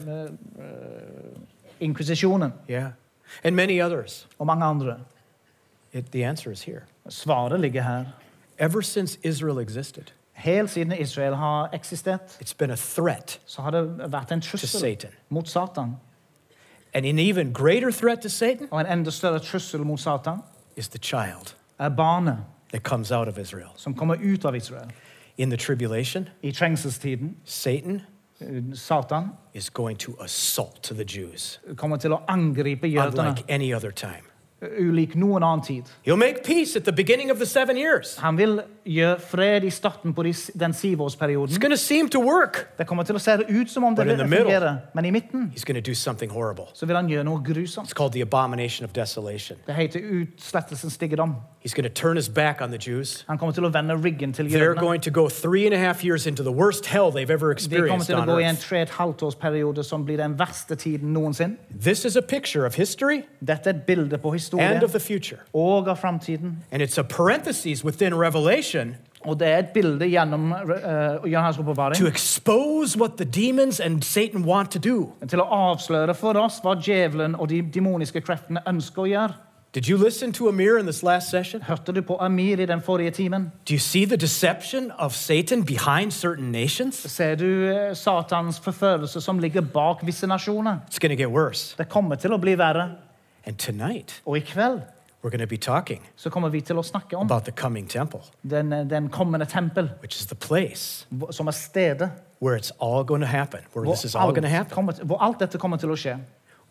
[1.80, 2.90] inkvisisjonen Yeah.
[3.44, 4.26] And many others.
[4.38, 4.96] og mange andre?
[5.92, 6.82] It, the answer is here.
[7.08, 8.04] Svaret ligger her.
[8.58, 13.70] Ever since Israel existed, Helt siden Israel har eksistert, it's been a threat så har
[13.70, 15.10] det vært en to trussel Satan.
[15.28, 15.96] mot Satan.
[16.96, 20.38] And an even greater threat to Satan Og en enda større trussel mot Satan
[20.76, 22.38] is the child er barnet
[22.72, 23.68] that comes out of Israel.
[23.76, 24.88] som kommer ut av Israel.
[25.38, 28.02] In the tribulation, I trengselstiden Satan
[28.40, 33.74] eh, Satan is going to assault the Jews, kommer til å angripe jødene unlike any
[33.74, 34.24] other time.
[34.78, 35.82] ulik noen annen tid.
[36.02, 38.16] He'll make peace at the beginning of the seven years.
[38.16, 41.54] Han vil gjøre fred i starten på de, den syvårsperioden.
[42.22, 42.68] work.
[42.78, 45.52] Det kommer til å se ut som om det fungerer, men i midten
[46.74, 47.92] så vil han gjøre noe grusomt.
[49.66, 51.34] Det heter utslettelsens styggedom.
[51.74, 53.24] Going to turn his back on the Jews.
[53.28, 54.80] Han kommer til å vende ryggen til They're jødene.
[54.80, 57.58] going to go three and a half years into the worst hell they've ever De
[57.58, 58.68] kommer experienced til å on gå i en earth.
[58.68, 61.56] tre og et halvt årsperiode som blir den verste tiden noensinne.
[61.82, 65.00] This is a picture of history Dette er et bilde på and historien of the
[65.00, 65.38] future.
[65.52, 66.62] og av framtiden.
[66.70, 68.75] And it's a parenthesis within Revelation
[69.26, 74.44] Og det er et bilde gjennom uh, Johannes' to expose what the demons and Satan
[74.44, 75.12] want to do.
[75.28, 79.34] til å avsløre for oss hva djevelen og de demoniske kreftene ønsker å gjøre.
[79.76, 81.62] Did you listen to Amir in this last session?
[81.62, 83.52] Hørte du på Amir i den forrige timen?
[83.68, 86.94] Do you see the deception of Satan behind certain nations?
[86.94, 90.78] Ser du eh, Satans forførelse som ligger bak visse nasjoner?
[90.88, 91.74] It's going to get worse.
[91.78, 92.90] Det kommer til å bli verre.
[93.46, 94.80] And tonight, Og i kveld
[95.26, 97.88] we're going to be talking så kommer vi til å snakke om about the coming
[97.88, 102.10] temple, den, eh, den kommende tempel, which is the place hvor- som er stedet
[102.40, 104.74] where it's all going to happen, where this is all going to happen.
[104.74, 106.18] kommer, hvor alt dette kommer til å skje.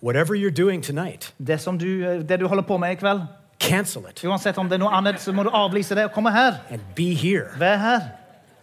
[0.04, 3.22] Whatever you're doing tonight, Det, som du, eh, det du holder på med i kveld,
[3.60, 6.32] cancel it uansett om det er noe annet, så må du avlyse det og komme
[6.32, 6.60] her.
[6.70, 7.48] and be here.
[7.58, 8.00] Vær her.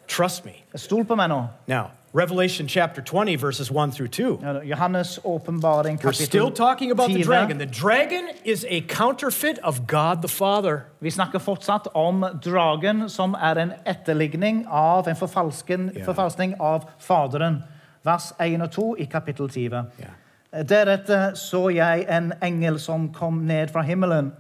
[0.09, 0.53] Trust me.
[0.77, 1.47] Stol på meg nå.
[1.67, 4.39] Now, Revelation chapter 20, verses 1 through 2.
[4.65, 7.59] Johannes' åpenbaring, We're still talking about the dragon.
[7.59, 10.85] The dragon is a counterfeit of God the Father.
[11.01, 17.63] Vi snakker fortsatt om dragen, som er en etterligning av en forfalskning av Faderen.
[18.05, 19.85] Vers 1 og 2 i kapittel 20.
[20.01, 20.65] Yeah.
[20.69, 24.33] Deretter så jeg en engel som kom ned fra himmelen.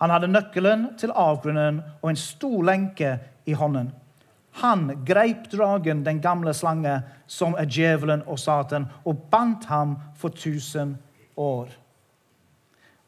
[0.00, 3.90] Han hadde nøkkelen til avgrunnen og en stor lenke i hånden.
[4.60, 10.34] Han greip dragen, den gamle slange, som er djevelen og Satan, og bandt ham for
[10.36, 10.98] tusen
[11.36, 11.70] år.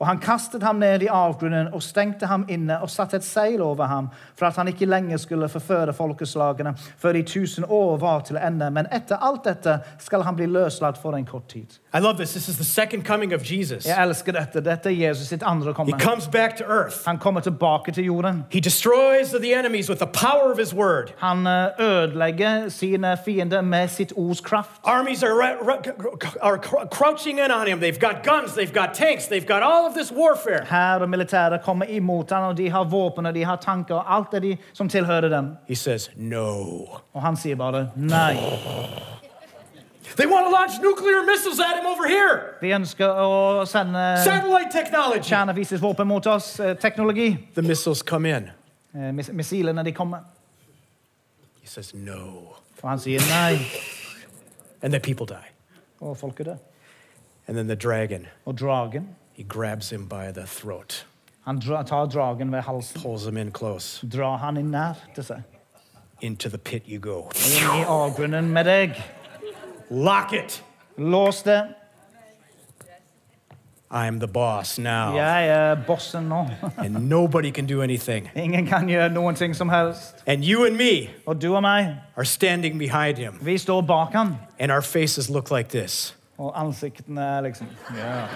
[0.02, 3.60] Og han kastet ham ned i avgrunnen og stengte ham inne og satte et seil
[3.62, 8.24] over ham, for at han ikke lenger skulle forføre folkeslagene før de tusen år var
[8.26, 8.66] til ende.
[8.74, 11.78] Men etter alt dette skal han bli løslatt for en kort tid.
[11.94, 12.32] I love this.
[12.32, 13.86] This is the second coming of Jesus.
[13.86, 14.60] Jeg elsker dette.
[14.64, 16.96] Dette er Jesus sitt andre He comes back to earth.
[17.06, 18.44] Han kommer tilbake til jorden.
[18.50, 21.12] He destroys the enemies with the power of his word.
[21.18, 24.70] Han eh, ødelegger sine fiender med sitt ords kraft.
[24.84, 25.42] Armies are,
[26.40, 27.78] are cr- crouching in on him.
[27.80, 30.64] They've got guns, they've got tanks, they've got all of this warfare.
[30.70, 34.16] Her og militæret kommer imot ham, og de har våpen og de har tanker og
[34.16, 35.56] alt det de som tilhører dem.
[35.68, 36.62] He says, No.
[37.14, 38.36] Og han sier bare nei.
[40.16, 42.54] They want to launch nuclear missiles at him over here.
[42.60, 45.20] Vi ønsker å sende Satellite technology.
[45.30, 46.56] kjernevisesvåpen mot oss.
[46.80, 47.38] Teknologi.
[47.54, 48.50] The missiles come in.
[48.94, 50.20] Eh, mis- Missilene de kommer.
[51.60, 52.54] He says, No.
[52.82, 53.58] Og han sier nei,
[54.82, 55.46] And then people die.
[56.00, 56.58] og folket dør.
[57.48, 61.06] And then the dragon, Og dragen he grabs him by the throat,
[61.46, 64.00] Han dra, tar dragen ved halsen, pulls him in close.
[64.06, 65.42] drar han inn nær til seg.
[66.20, 67.30] Into the pit you go.
[67.34, 68.96] Inn i avgrunnen med deg.
[69.92, 70.64] Lock it.
[70.96, 71.68] Lås det.
[73.90, 75.14] I'm the boss now.
[75.14, 76.46] Jeg er bossen nå.
[76.78, 78.30] And nobody can do anything.
[78.34, 80.16] Ingen kan gjøre noen ting som helst.
[80.26, 83.38] And you and me Og du og meg, are standing behind him.
[83.42, 84.34] vi står bak han.
[84.58, 86.16] And our faces look like this.
[86.38, 88.26] Og ansiktene er liksom ja.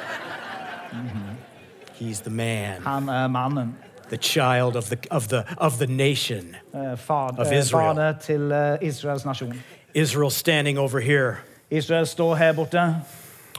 [2.01, 3.75] He's the man, Han er mannen.
[4.09, 6.57] the child of the, of the, of the nation.
[6.75, 7.95] Eh, Far, Of eh, Israel.
[7.97, 9.55] Fader til eh, Israels nasjon.
[9.97, 11.39] Israel standing over here.
[11.71, 13.03] Israel står her borte.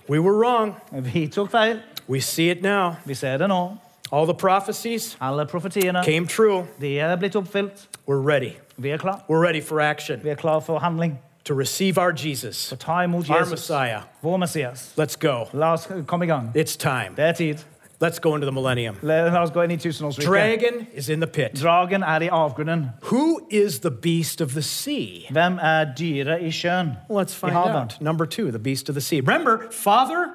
[0.07, 0.75] We were wrong.
[0.91, 1.79] Vi tok feil.
[2.07, 2.95] We see it now.
[3.05, 3.77] Vi ser det nå.
[4.11, 6.67] All the prophecies Alle profetiene came true.
[6.79, 7.87] de er blitt oppfylt.
[8.07, 8.51] We're ready.
[8.77, 9.23] Vi er klar.
[9.27, 11.17] We're ready for action Vi er klar for handling.
[11.45, 14.01] to receive our Jesus, ta imot our Jesus, Messiah.
[14.21, 14.93] vår Messias.
[14.97, 15.47] Let's go.
[15.53, 16.51] La oss komme i gang.
[16.55, 17.13] It's time.
[17.15, 17.57] Det er tid.
[17.99, 18.95] Let's go into the millennium.
[19.01, 20.25] La la oss gå inn i tusenårsriket.
[20.25, 21.53] Dragon is in the pit.
[21.55, 22.89] Dragen er i avgrunnen.
[23.11, 25.25] Who is the beast of the sea?
[25.31, 26.91] Hvem er dyret i sjøen?
[27.09, 27.93] Let's I find haven't.
[27.95, 28.01] out.
[28.01, 29.19] Number two, the beast of the sea.
[29.21, 30.33] Remember, father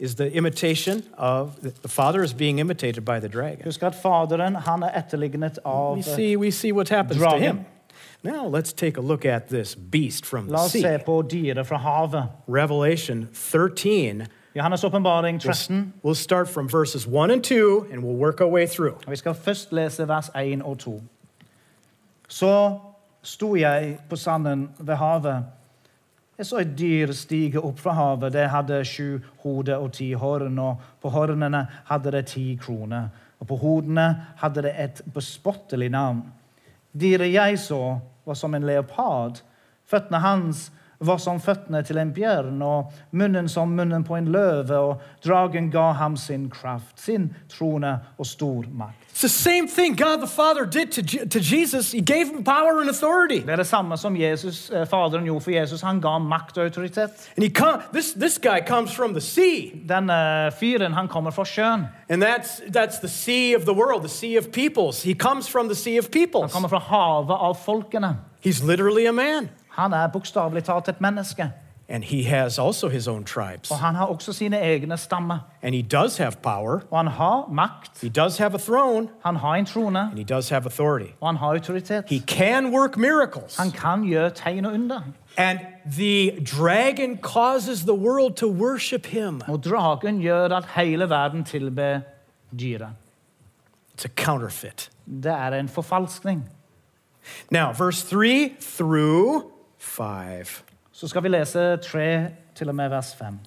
[0.00, 3.62] is the imitation of the father is being imitated by the dragon.
[3.64, 7.40] Husk at Faderen han er etterlignet av We see we see what happens to Dragon.
[7.42, 7.64] him.
[8.24, 10.98] Now let's take a look at this beast from La the oss se sea.
[10.98, 12.24] på dyret fra havet.
[12.48, 14.26] Revelation 13.
[14.56, 15.92] Johannes' åpenbaring 13.
[16.04, 18.94] We'll start from verses 1 and 2 and we'll work our way through.
[19.06, 21.02] Og Vi skal først lese vers 1 og 2.
[22.28, 22.78] Så
[23.22, 25.44] sto jeg på sanden ved havet.
[26.38, 28.32] Jeg så et dyr stige opp fra havet.
[28.32, 33.08] Det hadde sju hoder og ti horn, og på hornene hadde det ti kroner.
[33.40, 36.22] Og på hodene hadde det et bespottelig navn.
[37.00, 39.42] Dyret jeg så, var som en leopard.
[39.86, 44.76] Føttene hans var som føttene til en bjørn, og munnen som munnen på en løve.
[44.78, 49.00] Og dragen ga ham sin kraft, sin trone og stor makt.
[49.14, 51.92] It's the same thing God the Father did to, Je- to Jesus.
[51.92, 53.40] He gave him power and authority.
[53.40, 55.80] Det er det samme som Jesus, eh, Faderen gjorde for Jesus.
[55.82, 57.10] Han ga makt og autoritet.
[57.36, 59.70] And he come, this, this guy comes from the sea.
[59.88, 61.86] Denne fyren han kommer fra sjøen.
[62.08, 65.02] And that's, that's the sea of the world, the sea of peoples.
[65.02, 68.16] He comes from the sea of Han kommer fra havet av folkene.
[68.44, 69.48] He's literally a man.
[69.74, 71.50] Han er bokstavelig talt et menneske.
[71.88, 73.70] And he has also his own tribes.
[73.70, 75.38] Og han har også sine egne stammer.
[75.62, 76.80] And he does have power.
[76.90, 79.08] Og han har makt, He does have a throne.
[79.24, 81.10] han har en trone, And he does have authority.
[81.20, 82.04] og han har autoritet.
[82.08, 83.56] He can work miracles.
[83.56, 85.00] Han kan gjøre tegn og under.
[85.36, 85.58] And
[85.96, 89.42] the dragon causes the world to worship him.
[89.48, 92.00] Og dragen gjør at hele verden tilber
[92.60, 92.88] dyret.
[93.98, 94.90] It's a counterfeit.
[95.06, 96.48] Det er en forfalskning.
[97.50, 99.42] Now, verse 3 through
[99.84, 100.62] 5.
[100.92, 102.08] Så skal vi lese 3
[102.54, 103.38] til og med vers 5.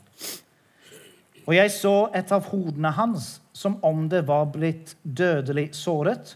[1.48, 6.36] Og jeg så et av hodene hans som om det var blitt dødelig såret.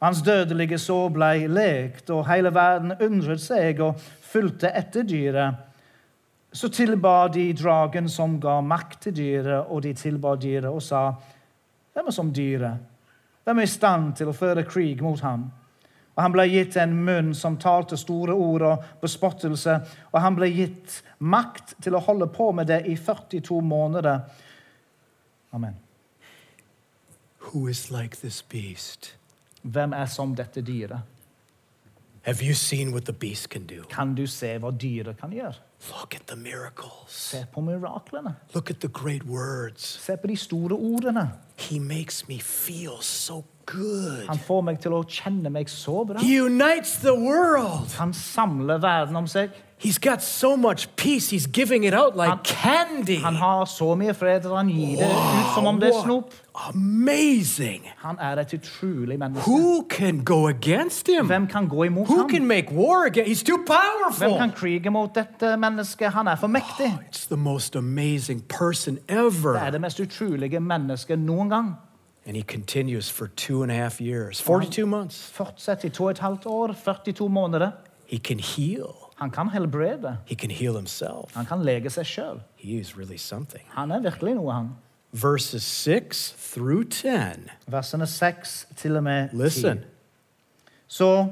[0.00, 5.62] Hans dødelige sår ble lekt, og hele verden undret seg og fulgte etter dyret.
[6.52, 11.10] Så tilba de dragen som ga makt til dyret, og de tilba dyret og sa,
[11.92, 12.76] Hvem er som dyret?
[13.44, 15.46] Hvem er i stand til å føre krig mot ham?
[16.16, 19.74] Og han ble gitt en munn som talte store ord og bespottelse,
[20.12, 24.22] og han ble gitt makt til å holde på med det i 42 måneder.
[25.52, 25.76] Amen.
[27.52, 29.12] Who is like this beast?
[29.62, 31.04] Hvem er som dette dyret?
[32.22, 33.84] Have you seen what the beast can do?
[33.90, 35.60] Kan du se hva dyret kan gjøre?
[35.92, 37.12] Look at the miracles.
[37.12, 38.34] Se på miraklene.
[38.54, 39.82] Look at the great words.
[39.82, 41.30] Se på de store ordene.
[41.56, 44.26] He makes me feel so good.
[44.28, 46.18] Han får meg til å kjenne meg så bra.
[46.20, 47.92] He unites the world.
[47.98, 49.50] Han samler verden om seg.
[49.78, 53.16] He's got so much peace, he's giving it out like Han- candy.
[53.20, 56.32] Han har så mye fred at han gir det ut som om det er snop.
[56.54, 57.82] Amazing.
[57.98, 59.44] Han er et utrolig menneske.
[59.50, 61.26] Who can go against him?
[61.26, 62.28] Hvem kan gå imot Who ham?
[62.30, 63.28] can make war against?
[63.30, 64.38] He's too Hvem powerful.
[64.38, 66.12] kan krige mot dette mennesket?
[66.12, 66.98] Han er for mektig.
[67.12, 69.70] It's the most amazing person Det er ever.
[69.70, 71.74] det mest utrolige mennesket noen gang.
[72.26, 75.30] And he continues for two and a half years, 42 months.
[75.30, 77.70] Fortsett i to og et halvt år, 42 måneder.
[78.06, 78.94] He can heal.
[79.16, 80.16] Han kan helbrede.
[80.26, 81.34] He can heal himself.
[81.34, 82.40] Han kan lege seg sjøl.
[82.56, 83.64] He is really something.
[83.68, 84.68] Han er virkelig noe, han.
[85.12, 87.08] Verses 6 through 10.
[87.66, 89.36] Versene 6 til og med 10.
[89.36, 89.78] Listen.
[90.86, 91.26] Så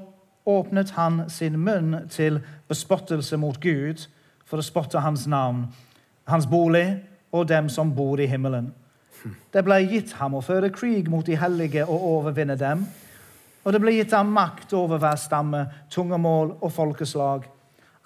[0.47, 4.07] åpnet han sin munn til bespottelse mot Gud
[4.45, 5.67] for å spotte hans navn,
[6.29, 7.03] hans bolig
[7.33, 8.75] og dem som bor i himmelen.
[9.53, 12.85] Det ble gitt ham å føre krig mot de hellige og overvinne dem.
[13.65, 17.47] Og det ble gitt ham makt over hver stamme, tungemål og folkeslag.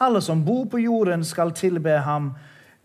[0.00, 2.32] Alle som bor på jorden, skal tilbe ham.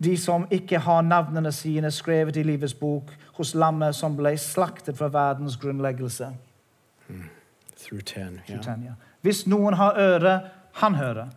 [0.02, 4.98] De som ikke har navnene sine skrevet i livets bok hos lammet som ble slaktet
[4.98, 6.32] fra verdens grunnleggelse.
[7.78, 8.62] Through ten, Yeah.
[8.62, 8.94] Tanja.
[9.22, 10.40] Hvis noen har øre,
[10.72, 11.28] han hører.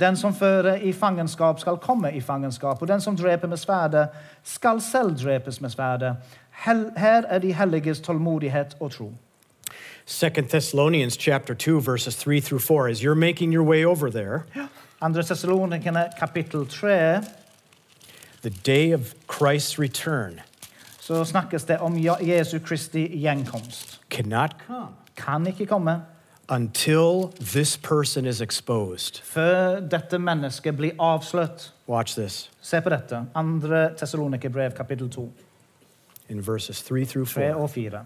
[0.00, 2.82] Den som fører i fangenskap, skal komme i fangenskap.
[2.82, 4.08] Og den som dreper med sverdet,
[4.42, 6.16] skal selv drepes med sverdet.
[6.96, 9.12] Her er de helliges tålmodighet og tro.
[10.06, 14.40] 2 Thessalonians chapter 2 verses 3 through 4 as you're making your way over there
[15.00, 17.22] Andre Thessalonikerne 3
[18.42, 20.40] the day of Christ's return
[21.00, 24.00] så snakkes det om Jesu Kristi gjenkomst.
[24.10, 24.86] cannot come
[25.16, 26.02] Kan ikke komme
[26.48, 31.72] until this person is exposed før dette mennesket blir avslørt.
[31.88, 33.26] watch this Se på dette.
[33.34, 35.32] Andre Thessalonikerbrev kapittel 2.
[36.28, 38.04] in verses 3 through 3 4 og 4.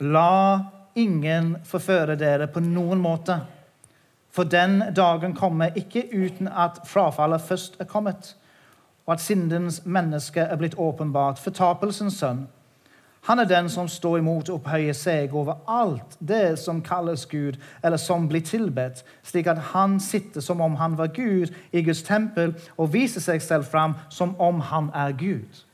[0.00, 0.58] La
[0.94, 3.40] ingen forføre dere på noen måte,
[4.30, 8.36] for den dagen kommer ikke uten at frafallet først er kommet.
[9.06, 12.46] og at syndens menneske er blitt åpenbart, fortapelsens sønn.
[13.24, 17.56] Han er den som står imot og opphøyer seg over alt det som kalles Gud,
[17.82, 22.02] eller som blir tilbedt, slik at han sitter som om han var Gud i Guds
[22.04, 25.64] tempel, og viser seg selv fram som om han er Gud.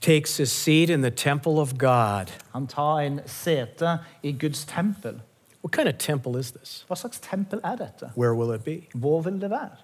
[0.00, 2.32] Takes his seat in the temple of God.
[2.52, 5.20] Han tar en sete i Guds tempel.
[5.62, 6.84] What kind of temple is this?
[6.88, 8.10] Hva slags tempel er dette?
[8.16, 8.86] Where will it be?
[8.94, 9.76] Hvor vil det være?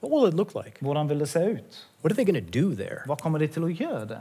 [0.00, 0.78] What will it look like?
[0.80, 1.86] Hvordan vil det se ut?
[2.02, 3.02] What are they going to do there?
[3.06, 4.20] Hva kommer de til å gjøre det?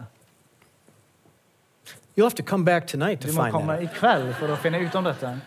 [2.18, 4.36] You'll have to come back tonight to Du må find komme that.
[4.40, 5.42] for å finne ut om dette.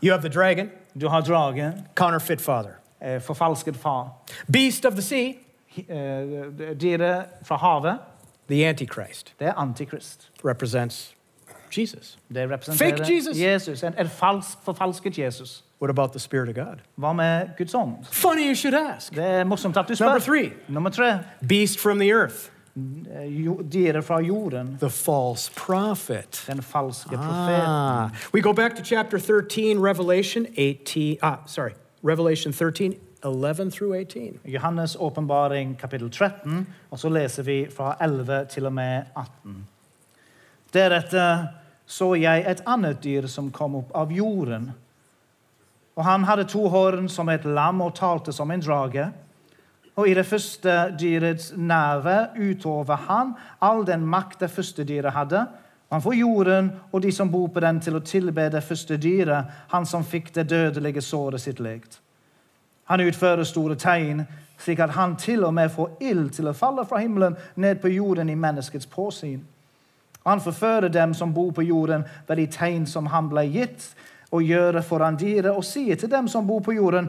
[0.00, 2.78] You have the dragon, Du har dragen, counterfeit father.
[3.00, 4.12] eh, forfalsket far,
[4.50, 5.34] Beast of the sea,
[5.76, 7.98] eh, dyret fra havet.
[8.48, 10.30] the Antichrist, Det er antikrist.
[10.44, 11.14] represents
[11.76, 12.16] Jesus.
[12.32, 13.36] Det representerer Fake Jesus.
[13.38, 15.62] Jesus, en, en falsk, forfalsket Jesus.
[15.80, 16.78] What about the Spirit of God?
[16.98, 18.04] Hva med Guds ånd?
[18.10, 19.14] Funny you should ask.
[19.14, 21.18] Det er morsomt at du Number three, Nummer tre.
[21.48, 22.50] beast from the earth,
[23.72, 24.76] Dyret fra jorden.
[24.80, 26.44] the false prophet.
[26.46, 27.66] Den falske profeten.
[27.66, 31.16] Ah, we go back to chapter 13, Revelation 18.
[31.22, 31.72] Ah, sorry,
[32.02, 34.38] Revelation 13, 11 through 18.
[34.44, 39.66] Johannes' åpenbaring kapittel 13, og så leser vi fra 11 til og med 18.
[40.74, 41.46] Deretter
[41.88, 44.72] så jeg et annet dyr som kom opp av jorden.
[45.96, 49.08] Og han hadde to horn som et lam og talte som en drage.
[49.98, 55.42] Og i det første dyrets nerve utover han all den makt det første dyret hadde.
[55.90, 59.48] Han får jorden og de som bor på den, til å tilbe det første dyret,
[59.72, 61.98] han som fikk det dødelige såret sitt lekt.
[62.88, 64.22] Han utfører store tegn,
[64.58, 67.90] slik at han til og med får ild til å falle fra himmelen ned på
[67.92, 69.40] jorden i menneskets påsyn.
[70.26, 73.90] Han forfører dem som bor på jorden ved de tegn som han ble gitt,
[74.30, 77.08] og gjøre foran dyret, og sier til dem som bor på jorden,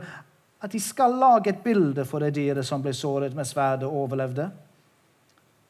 [0.60, 4.03] at de skal lage et bilde for det dyret som ble såret med sverdet og
[4.03, 4.49] overlevde.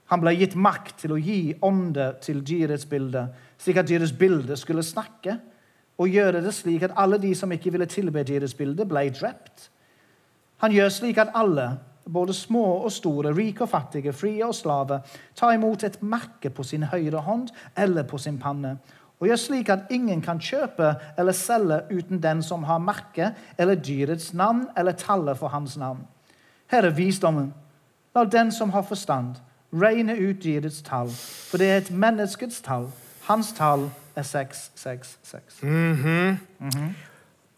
[0.09, 3.27] Han ble gitt makt til å gi ånde til dyrets bilde,
[3.61, 5.37] slik at dyrets bilde skulle snakke,
[5.99, 9.67] og gjøre det slik at alle de som ikke ville tilbe dyrets bilde, ble drept.
[10.63, 11.67] Han gjør slik at alle,
[12.09, 15.01] både små og store, rike og fattige, frie og slave,
[15.37, 18.77] tar imot et merke på sin høyre hånd eller på sin panne,
[19.19, 23.75] og gjør slik at ingen kan kjøpe eller selge uten den som har merket eller
[23.75, 26.05] dyrets navn eller tallet for hans navn.
[26.71, 27.53] Her er visdommen.
[28.15, 29.35] La den som har forstand,
[29.73, 32.87] regne ut dyrets tall, for det er et menneskets tall.
[33.27, 35.63] Hans tall er 666.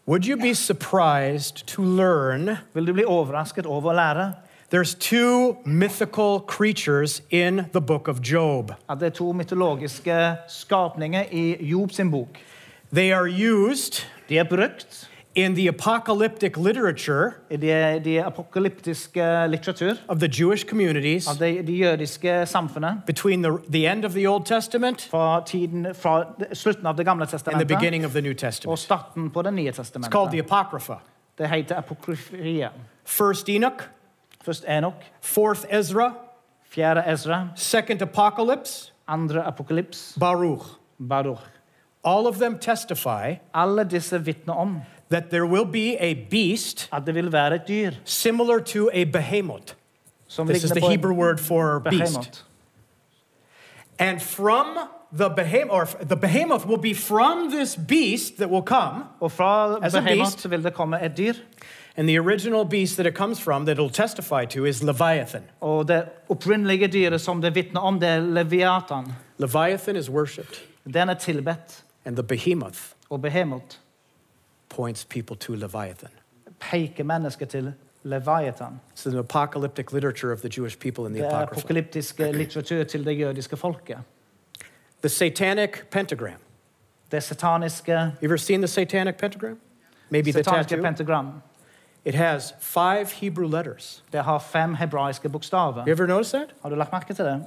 [0.06, 4.32] Would you be surprised to learn Vil du bli overrasket over å lære
[4.72, 8.72] there's two mythical creatures in the book of Job?
[8.88, 12.28] at det er to mytologiske skapninger i Job sin bok?
[12.92, 19.94] They are used De er brukt in the apocalyptic literature i de, de apokalyptiske litteratur
[20.08, 24.28] of the Jewish communities av de, de jødiske samfunnet between the, the end of the
[24.28, 28.20] Old Testament fra, tiden, fra slutten av Det gamle and the testamentet beginning of the
[28.20, 28.78] New og Testament.
[28.78, 29.74] starten på Det nye It's
[30.10, 30.52] called the testamentet.
[30.52, 30.94] Apocrypha.
[31.38, 32.70] Det heter apokryferiet.
[33.04, 33.82] First Enoch,
[34.44, 34.94] Først Enoch.
[35.20, 36.12] fourth Ezra,
[36.70, 40.64] fjerde Ezra, second Apocalypse, andre apokalyps, Baruch.
[41.08, 41.40] Baruch.
[42.04, 44.80] All of them testify Alle disse vitner om
[45.10, 49.04] that there will be a beast at det vil være et dyr similar to a
[49.04, 49.74] behemoth.
[50.28, 52.44] som This is the Hebrew word for beast.
[53.98, 54.66] And from
[55.18, 59.04] the behemoth, or the behemoth will be from this beast that will come.
[59.20, 60.50] Og fra As a beast.
[60.50, 61.34] vil det komme et dyr.
[61.96, 65.42] And the original beast that it comes from, that it'll testify to, is Leviathan.
[65.60, 69.12] Og det opprinnelige dyret som det vitner om, det er Leviatan.
[69.38, 70.60] Leviathan is worshipped,
[70.94, 71.84] Den er tilbedt.
[72.04, 72.78] and the behemoth
[73.10, 73.76] Og behemoth
[74.68, 76.08] points people to Leviathan.
[76.60, 77.72] peker mennesket til
[78.04, 78.80] Leviatan.
[78.96, 81.60] It's the apocalyptic literature of the Jewish people in the Det er Apocrypha.
[81.60, 83.98] apokalyptiske litteratur til det jødiske folket.
[85.02, 86.38] The satanic pentagram.
[87.12, 89.58] Det sataniske, You ever seen the satanic pentagram?
[90.10, 90.84] Maybe the sataniske tattoo.
[90.84, 91.26] pentagram.
[92.04, 94.02] It has five Hebrew letters.
[94.12, 95.84] Det har fem hebraiske bokstaver.
[95.86, 96.54] You ever notice that?
[96.62, 97.44] Har du lagt merke til det?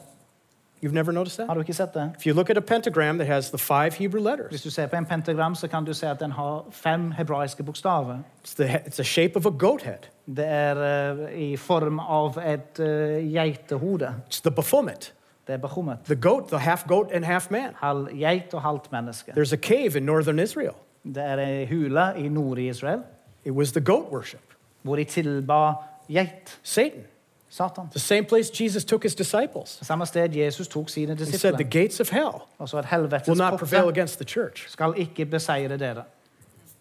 [0.84, 2.12] You've never noticed Har du ikke sett det?
[2.18, 4.96] If you look at a pentagram that has the five Hebrew Hvis du ser på
[4.96, 8.18] en pentagram, så kan du se at den har fem hebraiske bokstaver.
[8.44, 10.10] it's the it's a shape of a goat head.
[10.28, 12.86] Det er uh, i form av et uh,
[13.34, 14.14] geitehode.
[14.30, 15.14] It's the Baphomet,
[15.48, 15.98] Det er Bachumet.
[16.06, 17.70] the goat, the half goat and half man.
[17.76, 19.32] Halv geit og halvt menneske.
[19.32, 20.74] There's a cave in northern Israel.
[21.04, 23.00] Det er ei hule i Nord-Israel
[23.46, 24.42] It was the goat worship.
[24.84, 25.74] hvor de tilba
[26.08, 26.60] geit.
[26.64, 27.04] Satan.
[27.50, 27.90] Satan.
[27.92, 29.80] The same place Jesus took his disciples.
[29.82, 33.88] Samme sted Jesus tok sine He said, The gates of hell at will not prevail
[33.90, 34.66] against the church.
[34.70, 36.04] skal ikke beseire dere.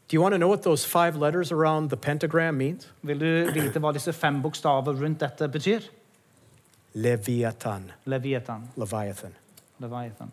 [0.08, 2.92] Do you want to know what those five letters around the pentagram means?
[3.02, 5.80] Vil du vite hva disse fem bokstaver rundt dette betyr?
[6.94, 8.68] Leviathan, Leviathan.
[8.76, 9.34] Leviathan.
[9.80, 10.32] Leviathan.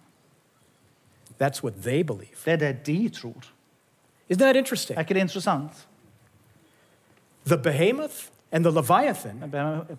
[1.38, 2.36] That's what they believe.
[2.45, 3.43] Det er det de tror.
[4.29, 4.97] Isn't that interesting?
[4.97, 5.88] Er ikke det interessant?
[7.48, 9.44] The behemoth and the Leviathan,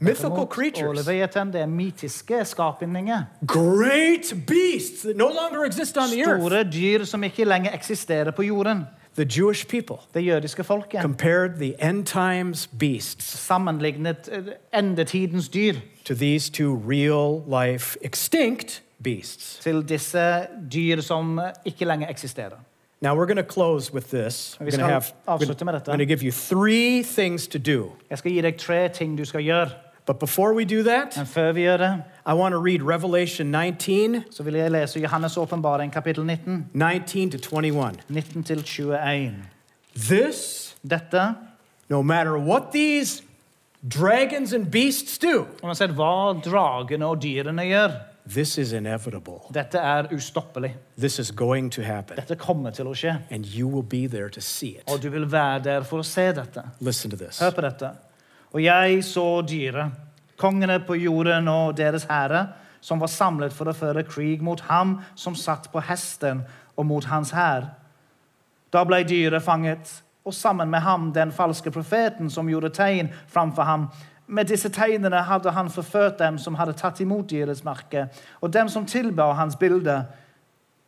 [0.00, 1.06] Mythical creatures.
[1.06, 3.22] Leviathan, det er mytiske skapninger.
[3.46, 6.40] great beasts that no longer exist on the earth.
[6.46, 8.86] Store dyr som ikke lenger eksisterer på jorden.
[9.16, 11.00] The Jewish people Det jødiske folket.
[11.02, 15.74] compared the end times beasts Sammenlignet eh, endetidens dyr
[16.04, 19.58] to these two real life extinct beasts.
[19.62, 22.56] til disse dyr som ikke lenger eksisterer.
[23.02, 24.56] Now we're going to close with this.
[24.60, 27.92] We're going to have avslutte med I'm going to give you three things to do.
[28.10, 29.70] Jeg skal gi deg tre ting du skal gjøre.
[30.06, 33.46] But before we do that, Men før vi gjør det, I want to read Revelation
[33.46, 37.92] 19, så vil jeg lese Johannes' åpenbaring, kapittel 19, 19 to 21.
[38.08, 39.34] 19 til 21.
[39.96, 41.34] This, Dette
[41.88, 43.22] no matter what these
[43.88, 47.96] dragons and beasts do, Uansett hva dragene og dyrene gjør,
[48.28, 49.40] this is inevitable.
[49.54, 50.74] dette er ustoppelig.
[50.98, 52.16] This is going to happen.
[52.16, 53.16] Dette kommer til å skje.
[53.30, 54.82] And you will be there to see it.
[54.86, 56.62] Og du vil være der for å se dette.
[56.80, 57.40] Listen to this.
[57.40, 57.90] Hør på dette.
[58.52, 59.92] Og jeg så dyret,
[60.36, 62.46] kongene på jorden og deres herre,
[62.80, 66.42] som var samlet for å føre krig mot ham som satt på hesten,
[66.76, 67.68] og mot hans hær.
[68.72, 69.90] Da ble dyret fanget,
[70.24, 73.88] og sammen med ham den falske profeten som gjorde tegn framfor ham.
[74.26, 77.62] Med disse tegnene hadde han forført dem som hadde tatt imot dyrets
[78.40, 80.04] og dem som tilbar hans bilde.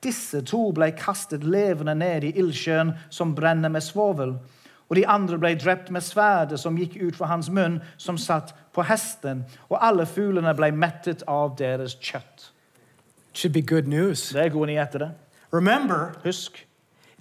[0.02, 4.38] Disse to ble kastet levende ned i ildsjøen som brenner med svovel.
[4.88, 8.52] Og de andre ble drept med sverdet som gikk ut fra hans munn, som satt
[8.74, 9.44] på hesten.
[9.70, 12.50] Og alle fuglene ble mettet av deres kjøtt.
[13.30, 14.28] It should be good news.
[14.28, 15.10] Det er gode nyheter, det.
[15.52, 16.66] Remember, Husk,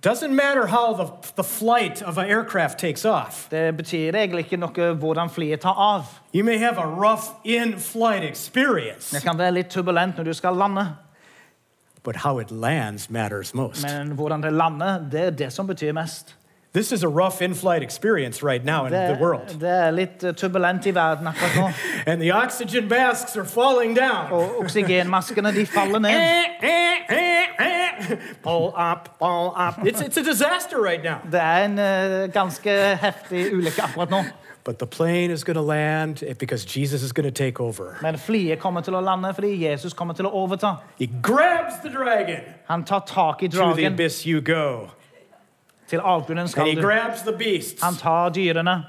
[0.03, 3.47] doesn't matter how the, the flight of an aircraft takes off.
[3.49, 6.19] det betyr egentlig ikke noe hvordan flyet tar av.
[6.33, 10.33] You may have a rough in flight experience, Det kan være litt turbulent når du
[10.33, 10.87] skal lande,
[12.03, 13.83] but how it lands matters most.
[13.83, 16.35] men hvordan det lander, det er det som betyr mest.
[16.73, 19.59] This is a rough in flight experience right now in Det, the world.
[19.59, 21.67] det er litt eh, turbulent i verden akkurat nå.
[22.11, 24.31] And the oxygen masks are falling down.
[24.31, 26.13] Og oksygenmaskene de faller ned.
[28.43, 29.85] pull up, pull up.
[29.85, 31.17] It's, it's a disaster right now.
[31.31, 34.23] Det er en uh, ganske heftig ulykke akkurat nå.
[34.65, 37.97] But the plane is going to land because Jesus is going to take over.
[38.01, 40.77] Men flyet kommer til å lande fordi Jesus kommer til å overta.
[40.99, 42.41] He grabs the dragon.
[42.65, 44.89] Han tar tak i To the abyss you go.
[45.93, 46.87] Til avgrunnen skal du.
[47.81, 48.83] Han tar dyrene.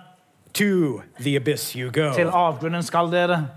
[0.55, 3.49] Til avgrunnen skal dere.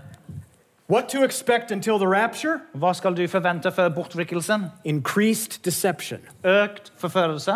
[0.90, 2.60] What to expect until the rapture?
[2.74, 4.66] Hva skal du forvente før bortrykkelsen?
[4.84, 7.54] Increased deception, Økt forførelse,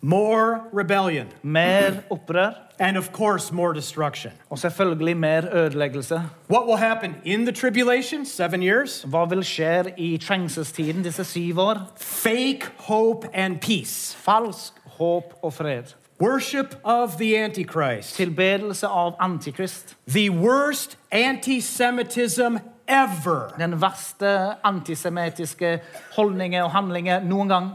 [0.00, 4.32] more rebellion, mer opprør and of course, more destruction.
[4.50, 6.22] og selvfølgelig mer ødeleggelse.
[6.50, 8.26] What will happen in the tribulation?
[8.26, 9.02] Seven years?
[9.08, 11.80] Hva vil skje i trengselstiden disse syv år?
[11.96, 14.16] Fake hope and peace.
[14.16, 15.94] Falsk håp og fred.
[16.22, 18.16] Worship of the Antichrist.
[18.16, 19.96] Tilbedelse av Antikrist.
[20.08, 22.56] The worst antisemitism
[22.88, 23.54] ever.
[23.58, 25.80] Den verste antisemittiske
[26.16, 27.70] holdninger og handlinger noen gang.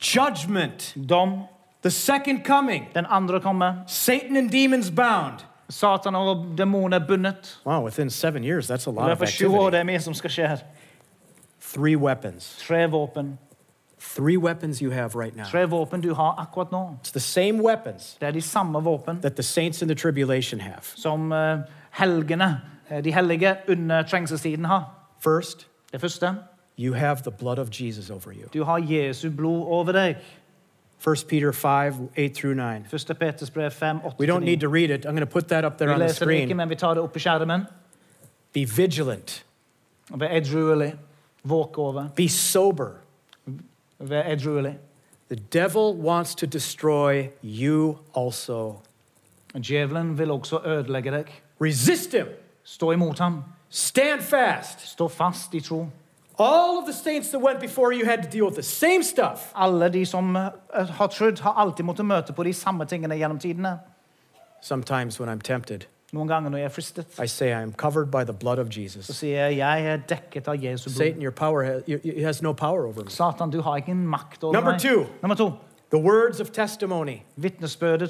[0.00, 0.94] Judgment.
[1.08, 1.42] Dom.
[1.82, 2.88] The second coming.
[2.94, 3.74] Den andre kommer.
[3.86, 5.44] Satan and demons bound.
[5.68, 7.58] Satan og demoner bundet.
[7.66, 9.70] Wow, within seven years, that's a lot of år activity.
[9.70, 10.58] det er mye som skal skje her.
[11.60, 12.56] Three weapons.
[12.68, 13.38] Tre våpen.
[13.98, 15.44] Three weapons you have right now.
[15.44, 16.96] Tre våpen du har akkurat nå.
[17.04, 20.60] It's the same weapons Det er de samme våpen that the saints in the tribulation
[20.60, 20.82] have.
[20.82, 21.58] som eh,
[21.90, 24.84] helgene, eh, de hellige under trengselstiden har.
[25.20, 26.36] First, Det første,
[26.78, 28.48] you have the blood of Jesus over you.
[28.54, 30.16] du har Jesu blod over deg.
[31.06, 32.84] 1 Peter 5, 8 through 9.
[32.90, 35.04] Første Peters brev 5, 8 We don't need to read it.
[35.06, 36.56] I'm going to put that up there Vi on the leser det ikke, screen.
[36.56, 37.62] men vi tar det opp på skjermen.
[38.52, 39.44] Be vigilant,
[40.12, 40.94] Og Vær edruelig.
[41.44, 42.08] Våk over.
[42.16, 42.88] be sober.
[43.98, 48.80] The devil wants to destroy you also.
[49.54, 51.42] Djevelen vil også ødelegge deg.
[51.60, 52.26] Resist him,
[52.64, 52.92] Stå
[53.70, 54.80] stand fast.
[54.80, 55.88] Stå fast i tro.
[56.38, 59.52] All of the saints that went before you had to deal with the same stuff.
[59.92, 63.78] De som eh, har trodd, har alltid måttet møte på de samme tingene gjennom tidene.
[64.60, 68.10] Sometimes when I'm tempted, Noen ganger når jeg er fristet, I say I am covered
[68.12, 69.06] by the blood of så Jesus.
[69.16, 70.94] sier jeg jeg er dekket av Jesu blod.
[70.96, 73.10] Satan, your power has, you- you- has no power over me.
[73.10, 74.80] Satan, du har ingen makt over Number meg.
[74.80, 75.06] two.
[75.22, 75.52] Nummer to.
[75.90, 77.22] The words of testimony.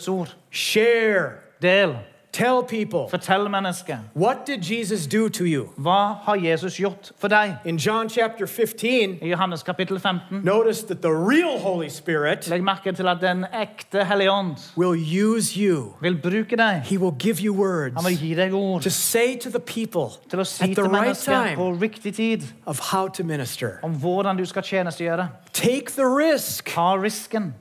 [0.09, 0.35] Ord.
[0.51, 1.33] Share,
[1.63, 1.97] Del.
[2.37, 3.09] Tell people.
[3.09, 3.99] Fortell mennesket.
[4.15, 5.71] What did Jesus do to you?
[5.79, 7.55] Hva har Jesus gjort for deg?
[7.65, 12.63] In John chapter 15, I Johannes kapittel 15 notice that the real Holy Spirit legg
[12.63, 15.95] merke til at den ekte Hellige Ånd will use you.
[16.01, 16.83] vil bruke deg.
[16.85, 20.21] He will give you words Han vil gi deg ord to say to the people
[20.31, 23.25] til å si at the til right mennesket på time riktig tid of how to
[23.25, 23.79] minister.
[23.83, 25.29] om hvordan du skal tjenestegjøre.
[25.53, 26.69] Take the risk.
[26.75, 27.55] Ta risken.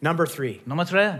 [0.00, 1.12] Number three, Nummer tre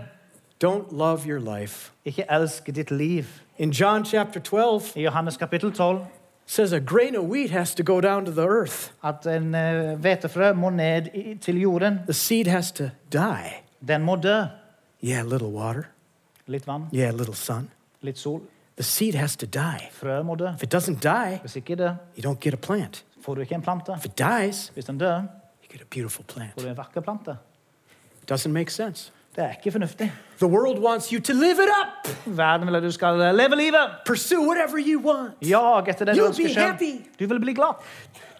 [0.61, 1.91] don't love your life.
[2.05, 3.25] ikke elsk ditt liv.
[3.57, 6.05] In John chapter 12, I Johannes kapittel 12
[6.45, 8.91] says a grain of wheat has to go down to the earth.
[9.03, 11.99] at en eh, hvetefrø må ned til jorden.
[12.05, 13.51] The seed has to die.
[13.87, 14.43] Den må dø.
[15.03, 15.83] Yeah, a little water.
[16.47, 17.69] Litt vann, Yeah, a little sun.
[18.01, 18.41] litt sol.
[18.75, 19.89] The seed has to die.
[19.91, 20.47] Frø må dø.
[20.55, 23.05] If it doesn't die, Hvis ikke det, you don't get a plant.
[23.21, 23.91] får du ikke en plante.
[23.97, 26.53] If it dies, Hvis den dør, you get a beautiful plant.
[26.53, 27.37] får du en vakker plante.
[28.31, 29.11] Doesn't make sense.
[29.35, 30.11] Det er ikke fornuftig.
[30.39, 32.09] The world wants you to live it up.
[32.25, 33.89] Verden vil at du skal leve livet.
[34.05, 35.33] Pursue whatever you want.
[35.41, 36.65] Jag etter det du You'll ønsker be selv.
[36.65, 37.01] happy.
[37.19, 37.73] Du vil bli glad.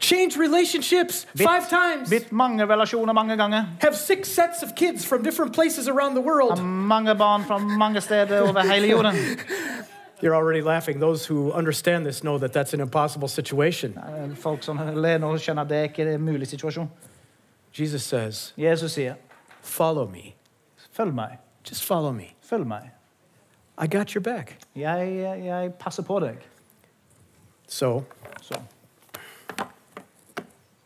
[0.02, 2.10] Change relationships five times.
[2.10, 3.64] Bytt mange relasjoner mange ganger.
[3.82, 6.62] Have six sets of kids from different places around the Ha world.
[6.64, 9.16] mange barn fra mange steder over hele jorden.
[10.24, 11.00] You're already laughing.
[11.02, 13.98] Those who understand this know that that's an impossible situation.
[13.98, 16.90] Eh, Folk som ler nå, skjønner at det ikke er en mulig situasjon.
[17.80, 19.14] Jesus says, Jesus sier,
[19.62, 20.34] Follow me.
[21.64, 22.36] Just follow me.
[22.42, 22.92] Följ mig.
[23.78, 24.58] I got your back.
[24.76, 25.72] Yeah, yeah, yeah.
[25.72, 26.38] passar på dig.
[27.68, 28.04] So,
[28.42, 28.56] so.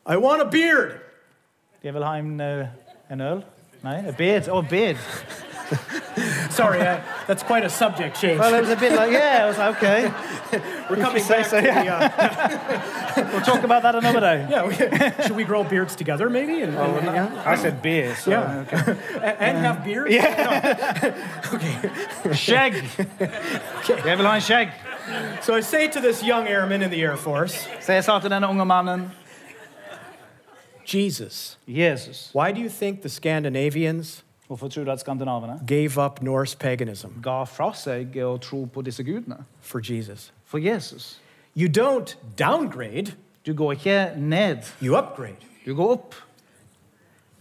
[0.05, 0.91] I want a beard.
[1.81, 2.67] Do you have ha en, øh,
[3.09, 3.43] en earl?
[3.83, 4.49] No, a beard.
[4.49, 4.97] Oh, beard.
[6.53, 8.39] Sorry, I, that's quite a subject change.
[8.39, 10.11] Well, it was a bit like, yeah, I was like, okay.
[10.89, 14.47] We're coming say back so, to the, uh, We'll talk about that another day.
[14.49, 14.73] yeah, we,
[15.23, 16.61] should we grow beards together maybe?
[16.61, 17.43] And, and- yeah?
[17.45, 18.65] I said beer, so Yeah.
[18.67, 18.97] okay.
[19.15, 20.13] A- and have beards?
[22.33, 22.73] Skjegg.
[24.05, 24.69] Jeg vil ha en skjegg.
[25.41, 28.29] So I say to this young airman in the Air Force, Så jeg sa til
[28.31, 29.11] denne unge mannen,
[30.85, 36.21] Jesus, Jesus, why do you think the Scandinavians hvorfor tror du at skandinavene gave up
[36.21, 39.45] Norse paganism ga fra seg å tro på disse gudene?
[39.61, 40.31] for Jesus?
[40.45, 41.19] For Jesus.
[41.55, 43.13] You don't downgrade,
[43.45, 45.35] Du går ikke ned, you upgrade.
[45.65, 46.15] du går opp.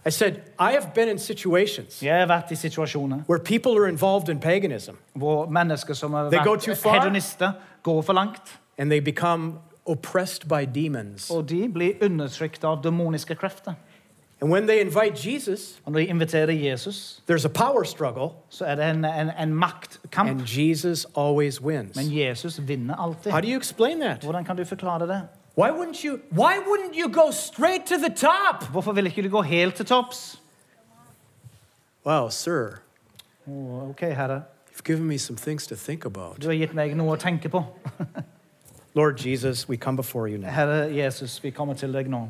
[0.05, 6.55] I said, I have been in situations where people are involved in paganism They go
[6.57, 6.99] too far.
[6.99, 8.59] hedonister, går for langt.
[8.77, 11.29] and they become oppressed by demons.
[11.31, 13.73] Og de blir undertrykt av demoniske krefter.
[14.43, 18.65] And when they invite Jesus, Og når de inviterer Jesus, there's a power struggle, så
[18.65, 20.29] er det en, en, en maktkamp.
[20.29, 21.95] and Jesus always wins.
[21.95, 23.31] Men Jesus vinner alltid.
[23.31, 24.21] How do you explain that?
[24.23, 25.21] Hvordan kan du forklare det?
[25.55, 28.63] Why wouldn't you why wouldn't you go straight to the top?
[28.71, 30.39] Hvorfor vil ikke du gå helt til topps?
[32.05, 32.79] Well, sir,
[33.47, 34.41] Å, ok, herre.
[34.71, 36.41] you've given me some things to think about.
[36.41, 37.63] Du har gitt meg noe å tenke på.
[38.93, 40.49] Lord Jesus, we come before you now.
[40.49, 42.27] Herre Jesus, vi kommer til deg nå.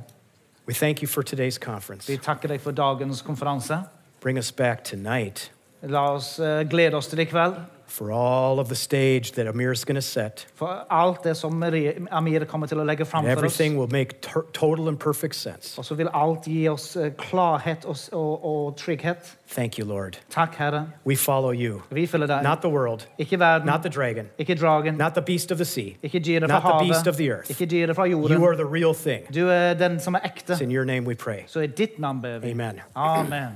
[0.66, 2.07] We thank you for today's conference.
[2.07, 3.84] Vi takker deg for dagens konferanse.
[4.22, 5.51] Bring us back tonight
[5.84, 7.57] La oss eh, glede oss til i kveld.
[7.93, 10.45] For all of the stage that Amir's going to set.
[10.55, 11.63] For alt det som
[12.11, 13.37] Amir kommer til å legge fram And oss.
[13.37, 14.21] everything will make
[14.53, 15.77] total and perfect sense.
[15.77, 19.35] Og så vil alt gi oss eh, klarhet og, og, og trygghet.
[19.49, 20.17] Thank you, Lord.
[20.31, 20.87] Takk, Herre.
[21.05, 22.43] We follow you, Vi følger deg.
[22.43, 25.65] not the world, Ikke verden, not the dragon, ikke dragen, not the beast of the
[25.65, 25.93] sea.
[26.03, 27.49] ikke dyret fra not the beast of the earth.
[27.51, 29.35] ikke dyret fra You are the real thing.
[29.35, 30.53] Du er den som er ekte.
[30.53, 31.43] It's in your name we pray.
[31.47, 32.51] Så i ditt navn ber vi.
[32.51, 32.81] Amen.
[32.95, 33.49] Amen.